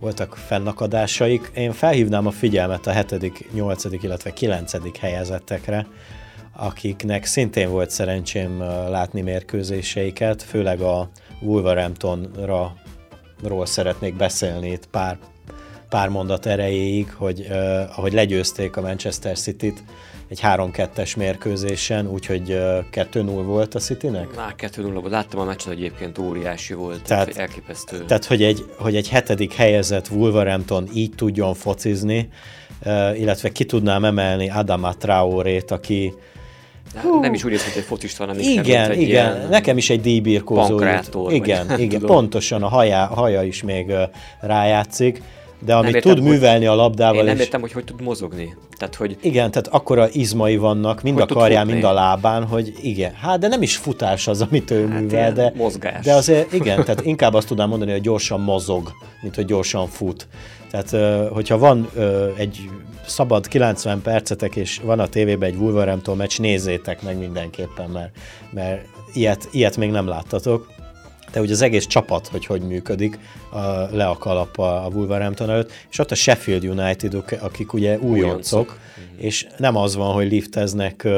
[0.00, 1.50] voltak fennakadásaik.
[1.54, 4.98] Én felhívnám a figyelmet a 7., 8., illetve 9.
[4.98, 5.86] helyezettekre,
[6.56, 8.58] akiknek szintén volt szerencsém
[8.88, 11.08] látni mérkőzéseiket, főleg a
[11.40, 12.74] Wolverhamptonra
[13.42, 15.18] ról szeretnék beszélni itt pár,
[15.88, 19.82] pár mondat erejéig, hogy uh, ahogy legyőzték a Manchester City-t,
[20.30, 24.36] egy 3-2-es mérkőzésen, úgyhogy 2-0 volt a Citynek?
[24.36, 25.10] Már 2-0 volt.
[25.10, 28.04] Láttam a meccset egyébként óriási volt, tehát, elképesztő.
[28.04, 32.28] Tehát, hogy egy, hogy egy hetedik helyezett Wolverhampton így tudjon focizni,
[33.14, 36.12] illetve ki tudnám emelni Adama Traorét, aki
[37.02, 37.20] Hú.
[37.20, 39.08] Nem is úgy érzem, hogy egy focista, hanem Igen, egy igen.
[39.08, 40.80] Ilyen Nekem is egy díjbírkózó.
[41.28, 42.00] Igen, igen.
[42.00, 43.92] Pontosan a haja, haja is még
[44.40, 45.22] rájátszik
[45.60, 47.18] de amit értem, tud művelni a labdával...
[47.18, 47.40] Én nem és...
[47.40, 48.56] értem, hogy hogy tud mozogni.
[48.76, 49.16] Tehát, hogy...
[49.20, 53.14] Igen, tehát akkora izmai vannak, mind hogy a karján, mind a lábán, hogy igen.
[53.14, 55.52] Hát, de nem is futás az, amit ő hát művel, de...
[55.56, 56.04] Mozgás.
[56.04, 58.92] De azért, igen, tehát inkább azt tudnám mondani, hogy gyorsan mozog,
[59.22, 60.28] mint hogy gyorsan fut.
[60.70, 60.90] Tehát,
[61.32, 61.90] hogyha van
[62.36, 62.58] egy
[63.06, 68.10] szabad 90 percetek, és van a tévében egy Wolverhampton meccs, nézzétek meg mindenképpen, mert,
[68.50, 70.78] mert ilyet, ilyet még nem láttatok
[71.32, 73.18] de ugye az egész csapat, hogy hogy működik,
[73.50, 73.58] a,
[73.90, 78.66] le a kalap a, a Wolverhampton előtt, és ott a Sheffield United, akik ugye újoncok,
[78.66, 79.24] mhm.
[79.24, 81.08] és nem az van, hogy lifteznek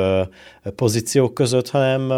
[0.76, 2.12] pozíciók között, hanem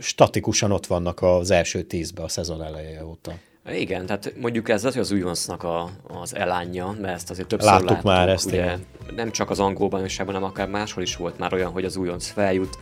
[0.00, 3.32] statikusan ott vannak az első tízbe a szezon eleje óta.
[3.72, 7.70] Igen, tehát mondjuk ez az, hogy az újoncnak a, az elánja, mert ezt azért többször
[7.70, 8.84] láttuk, láttuk már ezt, ugye, igen.
[9.14, 12.26] nem csak az angol bajnokságban, hanem akár máshol is volt már olyan, hogy az újonc
[12.26, 12.78] feljut,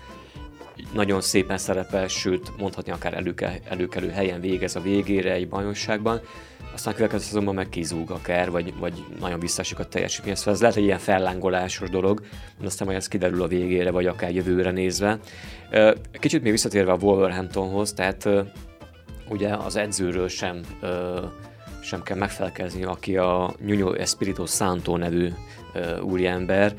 [0.92, 6.20] nagyon szépen szerepel, sőt mondhatni akár előke, előkelő helyen végez a végére egy bajnokságban,
[6.72, 10.34] aztán a következő szezonban meg kizúg akár, vagy, vagy nagyon visszaesik a teljesítmény.
[10.34, 12.20] Szóval ez lehet egy ilyen fellángolásos dolog,
[12.60, 15.18] de aztán majd ez kiderül a végére, vagy akár jövőre nézve.
[16.12, 18.28] Kicsit még visszatérve a Wolverhamptonhoz, tehát
[19.28, 20.60] ugye az edzőről sem
[21.82, 25.32] sem kell megfelelkezni, aki a Nuno Espirito Santo nevű
[26.02, 26.74] úriember,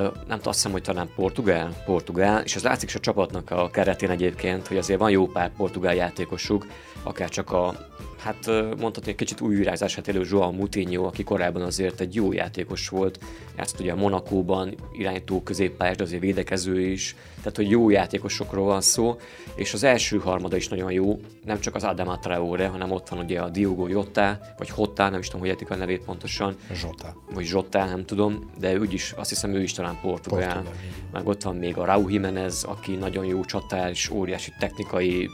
[0.00, 3.70] nem tudom, azt hiszem, hogy talán portugál, portugál, és az látszik is a csapatnak a
[3.70, 6.66] keretén egyébként, hogy azért van jó pár portugál játékosuk,
[7.02, 7.74] akár csak a,
[8.22, 8.46] hát
[8.78, 13.18] mondhatni egy kicsit új virágzását elő Joao Moutinho, aki korábban azért egy jó játékos volt,
[13.56, 18.80] játszott ugye a Monakóban, irányító középpályás, de azért védekező is, tehát hogy jó játékosokról van
[18.80, 19.16] szó,
[19.54, 23.18] és az első harmada is nagyon jó, nem csak az Adama Traore, hanem ott van
[23.18, 26.56] ugye a Diogo Jota, vagy Hotta, nem is tudom, hogy értik a nevét pontosan.
[26.72, 27.22] Zsota.
[27.34, 30.54] Vagy Zsota, nem tudom, de ő is, azt hiszem ő is talán portugál.
[30.54, 30.74] portugál.
[31.12, 35.30] Meg ott van még a Raúl Jimenez, aki nagyon jó csatár, és óriási technikai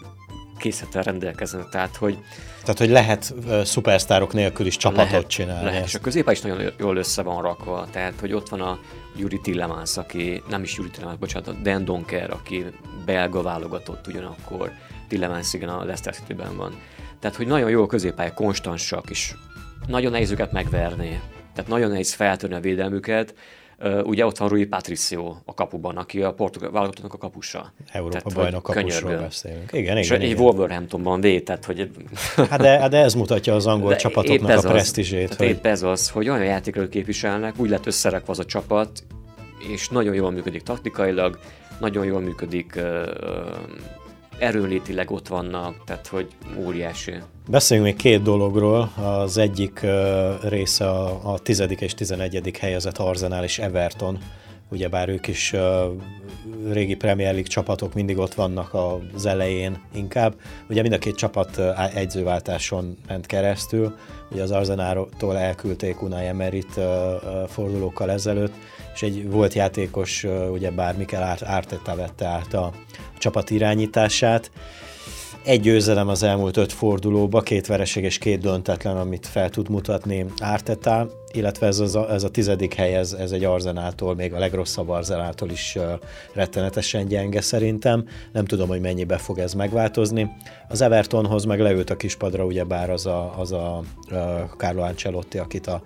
[0.59, 2.18] készlettel rendelkeznek, tehát hogy...
[2.69, 5.64] Tehát, hogy lehet uh, szupersztárok nélkül is csapatot lehet, csinálni.
[5.64, 8.79] Lehet, és a középen is nagyon jól össze van rakva, tehát, hogy ott van a
[9.16, 12.64] Juri Tillemans, aki, nem is Juri Tillemans, bocsánat, a Dan Donker, aki
[13.05, 14.73] belga válogatott ugyanakkor,
[15.09, 16.81] Tillemans igen a Leicester City-ben van.
[17.21, 19.35] Tehát, hogy nagyon jó a középpálya, konstansak, és
[19.87, 21.21] nagyon nehéz őket megverni.
[21.55, 23.35] Tehát nagyon nehéz feltörni a védelmüket,
[24.05, 27.72] ugye ott van Rui Patricio a kapuban, aki a portugál válogatottnak a kapusa.
[27.93, 29.72] Európa tehát, bajnok kapusról beszélünk.
[29.72, 30.43] Igen, és igen, egy igen.
[30.43, 31.91] Wolverhamptonban véd, tehát hogy...
[32.51, 35.35] Hát de, de ez mutatja az angol de csapatoknak a presztízsét.
[35.35, 35.47] hogy...
[35.47, 39.05] Épp ez az, hogy olyan játékról képviselnek, úgy lett összerakva az a csapat,
[39.72, 41.39] és nagyon jól működik taktikailag,
[41.81, 42.83] nagyon jól működik uh,
[44.39, 46.28] erőlétileg ott vannak, tehát hogy
[46.59, 47.12] óriási.
[47.49, 48.93] Beszéljünk még két dologról.
[48.97, 49.86] Az egyik
[50.43, 54.18] része a, a tizedik és tizenegyedik helyezett Arsenal és Everton.
[54.71, 55.55] Ugyebár ők is
[56.71, 58.77] régi Premier League csapatok mindig ott vannak
[59.14, 60.35] az elején inkább.
[60.69, 61.61] Ugye mind a két csapat
[61.95, 63.97] egyzőváltáson ment keresztül.
[64.31, 66.81] Ugye az Arsenaltól elküldték Unai Emerit
[67.47, 68.53] fordulókkal ezelőtt,
[68.95, 72.73] és egy volt játékos, uh, ugye bár Mikel Arteta vette át a
[73.19, 74.51] csapat irányítását.
[75.45, 80.24] Egy győzelem az elmúlt öt fordulóba, két vereség és két döntetlen, amit fel tud mutatni
[80.41, 84.39] Ártetá, illetve ez, az a, ez a tizedik hely, ez, ez egy Arzenától, még a
[84.39, 85.84] legrosszabb Arzenától is uh,
[86.34, 88.05] rettenetesen gyenge szerintem.
[88.32, 90.30] Nem tudom, hogy mennyibe fog ez megváltozni.
[90.68, 94.18] Az Evertonhoz meg leült a kispadra, ugyebár az a, az a uh,
[94.57, 95.82] Carlo Ancelotti, akit a,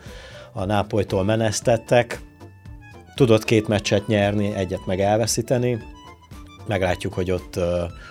[0.52, 2.20] a Nápolytól menesztettek
[3.14, 5.78] tudott két meccset nyerni, egyet meg elveszíteni,
[6.66, 7.58] meglátjuk, hogy ott,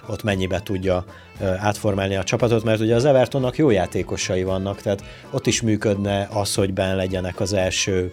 [0.08, 1.06] ott mennyibe tudja
[1.58, 6.56] átformálni a csapatot, mert ugye az Evertonnak jó játékosai vannak, tehát ott is működne az,
[6.56, 8.12] hogy ben legyenek az első,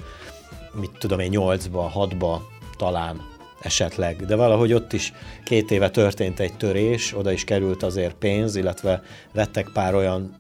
[0.72, 3.20] mit tudom én, nyolcba, hatba talán
[3.60, 5.12] esetleg, de valahogy ott is
[5.44, 10.34] két éve történt egy törés, oda is került azért pénz, illetve vettek pár olyan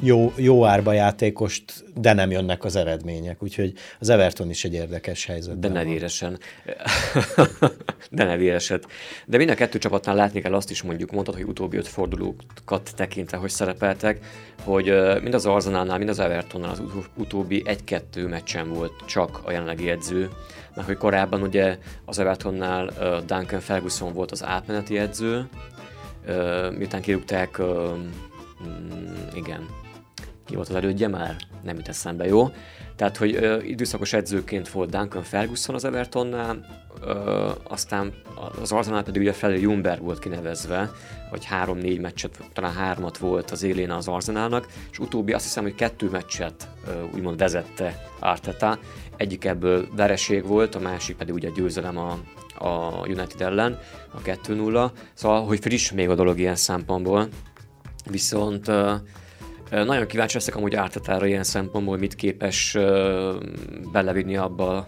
[0.00, 3.42] jó, jó árba játékost, de nem jönnek az eredmények.
[3.42, 5.58] Úgyhogy az Everton is egy érdekes helyzet.
[5.58, 6.38] De nevéresen.
[8.10, 8.86] de nevéreset.
[9.26, 12.92] De mind a kettő csapatnál látni kell azt is mondjuk, mondtad, hogy utóbbi öt fordulókat
[12.96, 14.18] tekintve, hogy szerepeltek,
[14.64, 16.82] hogy mind az Arzenálnál, mind az Evertonnál az
[17.14, 20.30] utóbbi egy-kettő meccsen volt csak a jelenlegi edző,
[20.74, 22.90] mert hogy korábban ugye az Evertonnál
[23.26, 25.48] Duncan Ferguson volt az átmeneti edző,
[26.76, 28.08] miután kirúgták, mm,
[29.34, 29.66] igen,
[30.48, 31.36] ki volt az elődje már?
[31.62, 32.50] Nem jut eszembe, jó?
[32.96, 36.66] Tehát, hogy ö, időszakos edzőként volt Duncan Ferguson az Evertonnál,
[37.02, 38.12] ö, aztán
[38.60, 40.90] az Arsenal pedig ugye Freddy Jumberg volt kinevezve,
[41.30, 45.74] vagy három-négy meccset, talán hármat volt az élén az Arsenalnak, és utóbbi azt hiszem, hogy
[45.74, 48.78] kettő meccset ö, úgymond vezette Arteta,
[49.16, 52.18] egyik ebből vereség volt, a másik pedig ugye győzelem a,
[52.58, 53.78] a United ellen,
[54.10, 57.28] a 2-0, szóval, hogy friss még a dolog ilyen szempontból,
[58.10, 58.70] viszont
[59.70, 62.76] nagyon kíváncsi leszek amúgy Ártatára ilyen szempontból, mit képes
[63.92, 64.86] belevinni abba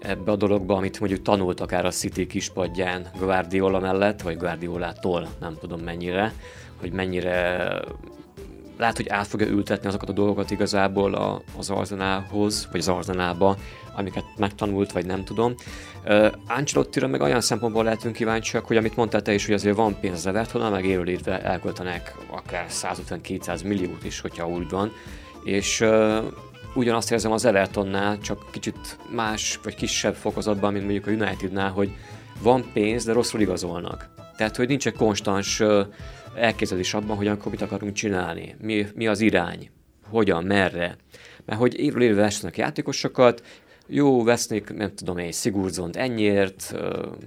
[0.00, 5.56] ebbe a dologba, amit mondjuk tanult akár a City kispadján Guardiola mellett, vagy Guardiolától, nem
[5.60, 6.32] tudom mennyire,
[6.80, 7.70] hogy mennyire
[8.78, 13.56] lehet, hogy át fogja ültetni azokat a dolgokat igazából az Arzenálhoz, vagy az Arzenálba,
[13.96, 15.54] amiket megtanult, vagy nem tudom.
[16.04, 20.00] Uh, Ancelotti-ra meg olyan szempontból lehetünk kíváncsiak, hogy amit mondtál te is, hogy azért van
[20.00, 24.92] pénz Evertonnal, meg élőlétve elköltenek akár 150-200 milliót is, hogyha úgy van,
[25.44, 26.24] és uh,
[26.74, 31.90] ugyanazt érzem az Evertonnál, csak kicsit más vagy kisebb fokozatban, mint mondjuk a Unitednál, hogy
[32.42, 34.08] van pénz, de rosszul igazolnak.
[34.36, 35.86] Tehát, hogy nincs egy konstans uh,
[36.34, 39.70] elképzelés abban, hogy akkor mit akarunk csinálni, mi, mi az irány,
[40.10, 40.96] hogyan, merre.
[41.44, 43.42] Mert hogy évről évre vesznek játékosokat,
[43.86, 46.74] jó, vesznék, nem tudom egy Sigurdzont ennyiért,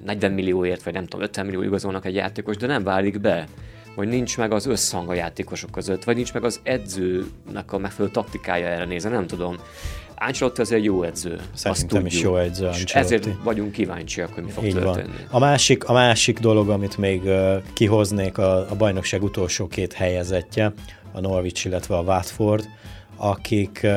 [0.05, 3.47] 40 millióért, vagy nem tudom, 50 millió igazolnak egy játékos, de nem válik be
[3.95, 8.14] vagy nincs meg az összhang a játékosok között, vagy nincs meg az edzőnek a megfelelő
[8.14, 9.57] taktikája erre nézve, nem tudom.
[10.16, 11.39] Ancelotti az egy jó edző.
[11.53, 12.97] Szerintem is jó edző Ancelotti.
[12.97, 15.07] ezért vagyunk kíváncsiak, hogy mi fog Így történni.
[15.07, 15.28] Van.
[15.30, 20.74] A másik, a másik dolog, amit még uh, kihoznék a, a bajnokság utolsó két helyezettje,
[21.12, 22.70] a Norwich, illetve a Watford,
[23.16, 23.91] akik uh,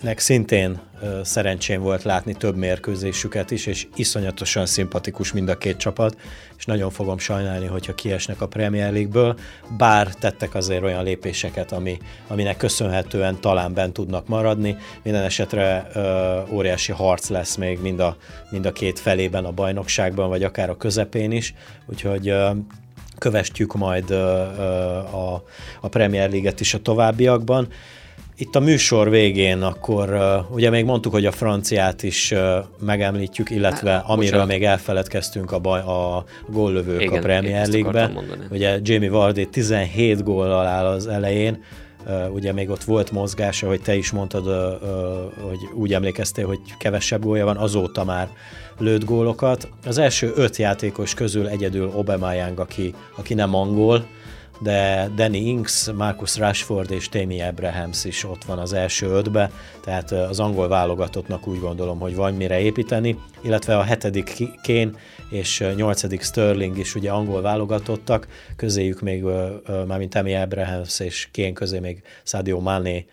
[0.00, 0.80] nek szintén
[1.22, 6.16] szerencsém volt látni több mérkőzésüket is, és iszonyatosan szimpatikus mind a két csapat,
[6.58, 9.38] és nagyon fogom sajnálni, hogyha kiesnek a Premier League-ből,
[9.76, 14.76] bár tettek azért olyan lépéseket, ami, aminek köszönhetően talán bent tudnak maradni.
[15.02, 18.16] Minden esetre ö, óriási harc lesz még mind a,
[18.50, 21.54] mind a két felében a bajnokságban, vagy akár a közepén is,
[21.86, 22.50] úgyhogy ö,
[23.18, 24.16] kövestjük majd ö,
[24.96, 25.44] a,
[25.80, 27.68] a Premier League-et is a továbbiakban.
[28.40, 33.50] Itt a műsor végén akkor uh, ugye még mondtuk, hogy a franciát is uh, megemlítjük,
[33.50, 34.46] illetve Há, amiről bocsánat.
[34.46, 38.10] még elfeledkeztünk a, baj, a góllövők Igen, a Premier League-be.
[38.50, 41.62] Ugye Jamie Vardy 17 góllal áll az elején,
[42.06, 46.46] uh, ugye még ott volt mozgása, hogy te is mondtad, uh, uh, hogy úgy emlékeztél,
[46.46, 48.28] hogy kevesebb gólja van, azóta már
[48.78, 49.68] lőtt gólokat.
[49.86, 54.06] Az első öt játékos közül egyedül Aubameyang, aki, aki nem angol,
[54.58, 59.50] de Danny Inks, Marcus Rashford és Tammy Abrahams is ott van az első ötbe,
[59.84, 64.90] tehát az angol válogatottnak úgy gondolom, hogy van mire építeni, illetve a hetedik Kane
[65.30, 69.24] és nyolcadik Sterling is ugye angol válogatottak, közéjük még,
[69.86, 73.06] mármint Tammy Abrahams és Kane közé még Sadio Mané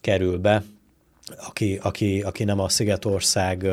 [0.00, 0.62] kerül be,
[1.46, 3.66] aki, aki, aki nem a Szigetország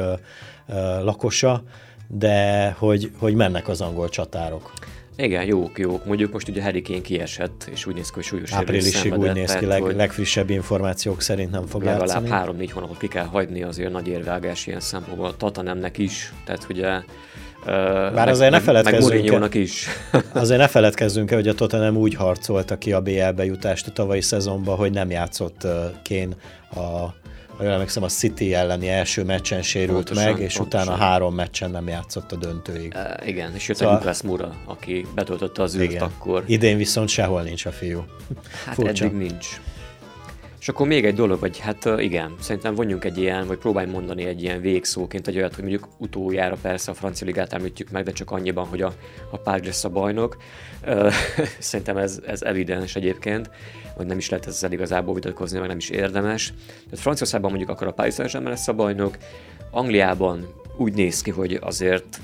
[1.01, 1.63] lakosa,
[2.07, 4.73] de hogy, hogy mennek az angol csatárok.
[5.19, 6.05] Igen, jók, jók.
[6.05, 9.55] Mondjuk most ugye Harry Kane kiesett, és úgy néz ki, hogy súlyos Áprilisig úgy néz
[9.55, 12.29] ki, leg, legfrissebb információk szerint nem fog legalább játszani.
[12.29, 15.37] három-négy hónapot ki kell hagyni azért nagy érvágás ilyen szempontból.
[15.37, 17.01] Tatanemnek is, tehát ugye
[17.65, 19.87] bár meg, azért ne feledkezzünk is.
[20.33, 24.21] azért ne feledkezzünk el, hogy a Tottenham úgy harcolta ki a BL-be jutást a tavalyi
[24.21, 25.67] szezonban, hogy nem játszott
[26.03, 26.35] Kén
[26.71, 27.18] a
[27.59, 30.87] ha jól emlékszem, a City elleni első meccsen sérült pontosan, meg, és pontosan.
[30.87, 32.93] utána három meccsen nem játszott a döntőig.
[32.95, 33.93] E, igen, és jött szóval...
[33.93, 36.43] Lukász Mura, aki betöltötte az űrt akkor.
[36.45, 38.05] Idén viszont sehol nincs a fiú.
[38.65, 39.05] Hát Furcsa.
[39.05, 39.61] eddig nincs.
[40.59, 44.25] És akkor még egy dolog, vagy hát igen, szerintem vonjunk egy ilyen, vagy próbálj mondani
[44.25, 48.11] egy ilyen végszóként egy olyat, hogy mondjuk utoljára persze a francia ligát említjük meg, de
[48.11, 48.93] csak annyiban, hogy a,
[49.31, 50.37] a Párizs a bajnok.
[51.59, 53.49] szerintem ez, ez evidens egyébként,
[53.95, 56.53] hogy nem is lehet ezzel igazából vitatkozni, meg nem is érdemes.
[56.83, 59.17] Tehát Franciaországban mondjuk akkor a Paris saint lesz a bajnok,
[59.71, 62.19] Angliában úgy néz ki, hogy azért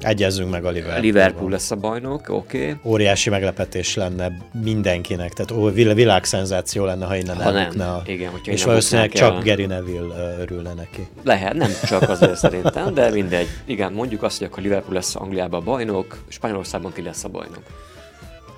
[0.00, 1.00] Egyezzünk meg a Liverpool.
[1.00, 2.58] Liverpool lesz a bajnok, oké.
[2.58, 2.76] Okay.
[2.84, 7.94] Óriási meglepetés lenne mindenkinek, tehát világszenzáció lenne, ha innen Ha nem, elbukna.
[7.94, 9.42] a- igen, És innen valószínűleg csak el.
[9.42, 11.06] Gary Neville örülne neki.
[11.22, 13.46] Lehet, nem csak azért szerintem, de mindegy.
[13.64, 17.62] Igen, mondjuk azt, hogy akkor Liverpool lesz Angliában a bajnok, Spanyolországban ki lesz a bajnok.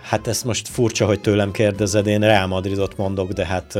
[0.03, 3.79] Hát ezt most furcsa, hogy tőlem kérdezed, én Real Madridot mondok, de hát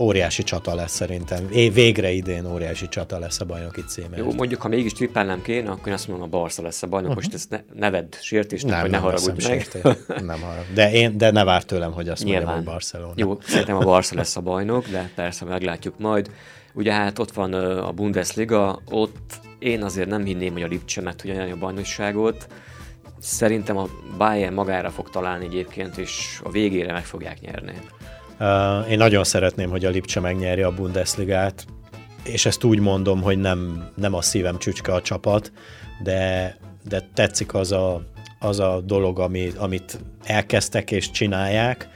[0.00, 1.48] óriási csata lesz szerintem.
[1.50, 4.16] É, végre idén óriási csata lesz a bajnoki címért.
[4.16, 7.14] Jó, mondjuk, ha mégis trippelnem kéne, akkor én azt mondom, a Barca lesz a bajnok.
[7.14, 9.68] Most ezt ne, neved sértésnek, nem, vagy ne haragudj meg.
[10.06, 10.64] Nem harag.
[10.74, 12.62] De, én, de ne vár tőlem, hogy azt mondjam, Nyilván.
[12.62, 13.12] hogy Barcelona.
[13.16, 16.30] Jó, szerintem a Barca lesz a bajnok, de persze meglátjuk majd.
[16.74, 21.16] Ugye hát ott van a Bundesliga, ott én azért nem hinném, hogy a Lipcse meg
[21.16, 22.46] tudja nyerni a bajnokságot.
[23.18, 23.88] Szerintem a
[24.18, 27.72] Bayern magára fog találni egyébként, és a végére meg fogják nyerni.
[28.40, 31.66] Uh, én nagyon szeretném, hogy a Lipcse megnyerje a Bundesligát,
[32.24, 35.52] és ezt úgy mondom, hogy nem, nem a szívem csücske a csapat,
[36.02, 36.56] de,
[36.88, 38.02] de tetszik az a,
[38.38, 41.88] az a dolog, ami, amit elkezdtek és csinálják.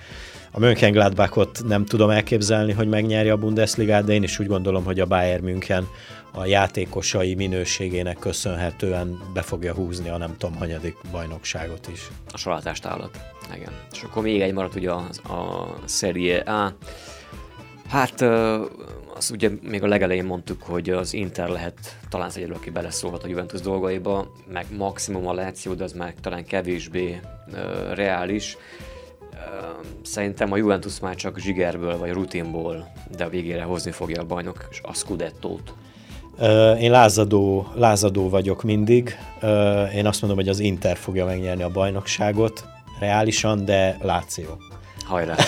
[0.50, 5.00] A Mönchengladbachot nem tudom elképzelni, hogy megnyerje a Bundesligát, de én is úgy gondolom, hogy
[5.00, 5.86] a Bayern München
[6.32, 12.08] a játékosai minőségének köszönhetően be fogja húzni a nem tudom hanyadik bajnokságot is.
[12.32, 13.20] A salátást állat.
[13.54, 13.72] Igen.
[13.92, 16.76] És akkor még egy maradt ugye a, a Serie A.
[17.88, 18.20] Hát
[19.16, 23.24] azt ugye még a legelején mondtuk, hogy az Inter lehet talán az egyedül, aki beleszólhat
[23.24, 27.20] a Juventus dolgaiba, meg maximum a Lazio, de az már talán kevésbé
[27.52, 28.56] ö, reális.
[30.02, 34.68] Szerintem a Juventus már csak zsigerből vagy rutinból, de a végére hozni fogja a bajnok
[34.82, 35.74] a Scudettót.
[36.80, 39.18] Én lázadó, lázadó vagyok mindig.
[39.94, 42.64] Én azt mondom, hogy az Inter fogja megnyerni a bajnokságot,
[43.00, 44.46] reálisan, de Láció.
[45.04, 45.34] Hajrá!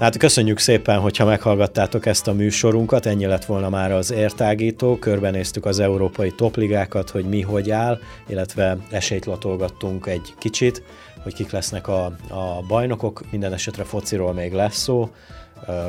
[0.00, 5.64] Hát köszönjük szépen, hogyha meghallgattátok ezt a műsorunkat, ennyi lett volna már az értágító, körbenéztük
[5.64, 10.82] az európai topligákat, hogy mi hogy áll, illetve esélyt latolgattunk egy kicsit,
[11.22, 15.10] hogy kik lesznek a, a bajnokok, minden esetre fociról még lesz szó,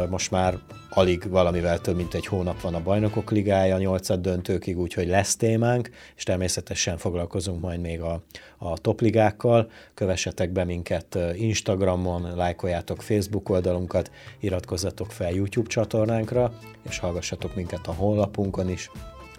[0.09, 0.57] most már
[0.93, 5.89] alig valamivel több mint egy hónap van a bajnokok ligája, nyolcad döntőkig, úgyhogy lesz témánk,
[6.15, 8.23] és természetesen foglalkozunk majd még a,
[8.57, 9.69] a topligákkal.
[9.93, 16.53] Kövessetek be minket Instagramon, lájkoljátok Facebook oldalunkat, iratkozzatok fel YouTube csatornánkra,
[16.89, 18.89] és hallgassatok minket a honlapunkon is,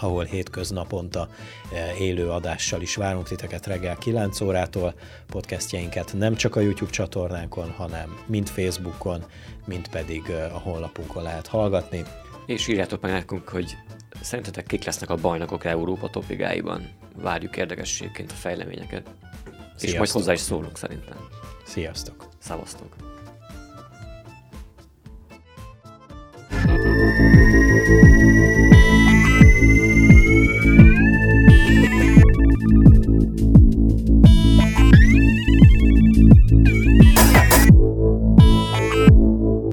[0.02, 1.28] ahol hétköznaponta
[1.72, 4.94] eh, élő adással is várunk titeket reggel 9 órától.
[5.26, 9.24] Podcastjainket nem csak a YouTube csatornánkon, hanem mind Facebookon,
[9.66, 12.02] mind pedig eh, a honlapunkon lehet hallgatni.
[12.46, 13.76] És írjátok meg nekünk, hogy
[14.20, 16.90] szerintetek kik lesznek a bajnokok Európa topligáiban.
[17.16, 19.06] Várjuk érdekességként a fejleményeket.
[19.06, 20.12] És majd Sziasztok.
[20.12, 21.16] hozzá is szólunk szerintem.
[21.64, 22.28] Sziasztok!
[22.38, 23.11] Szavaztok!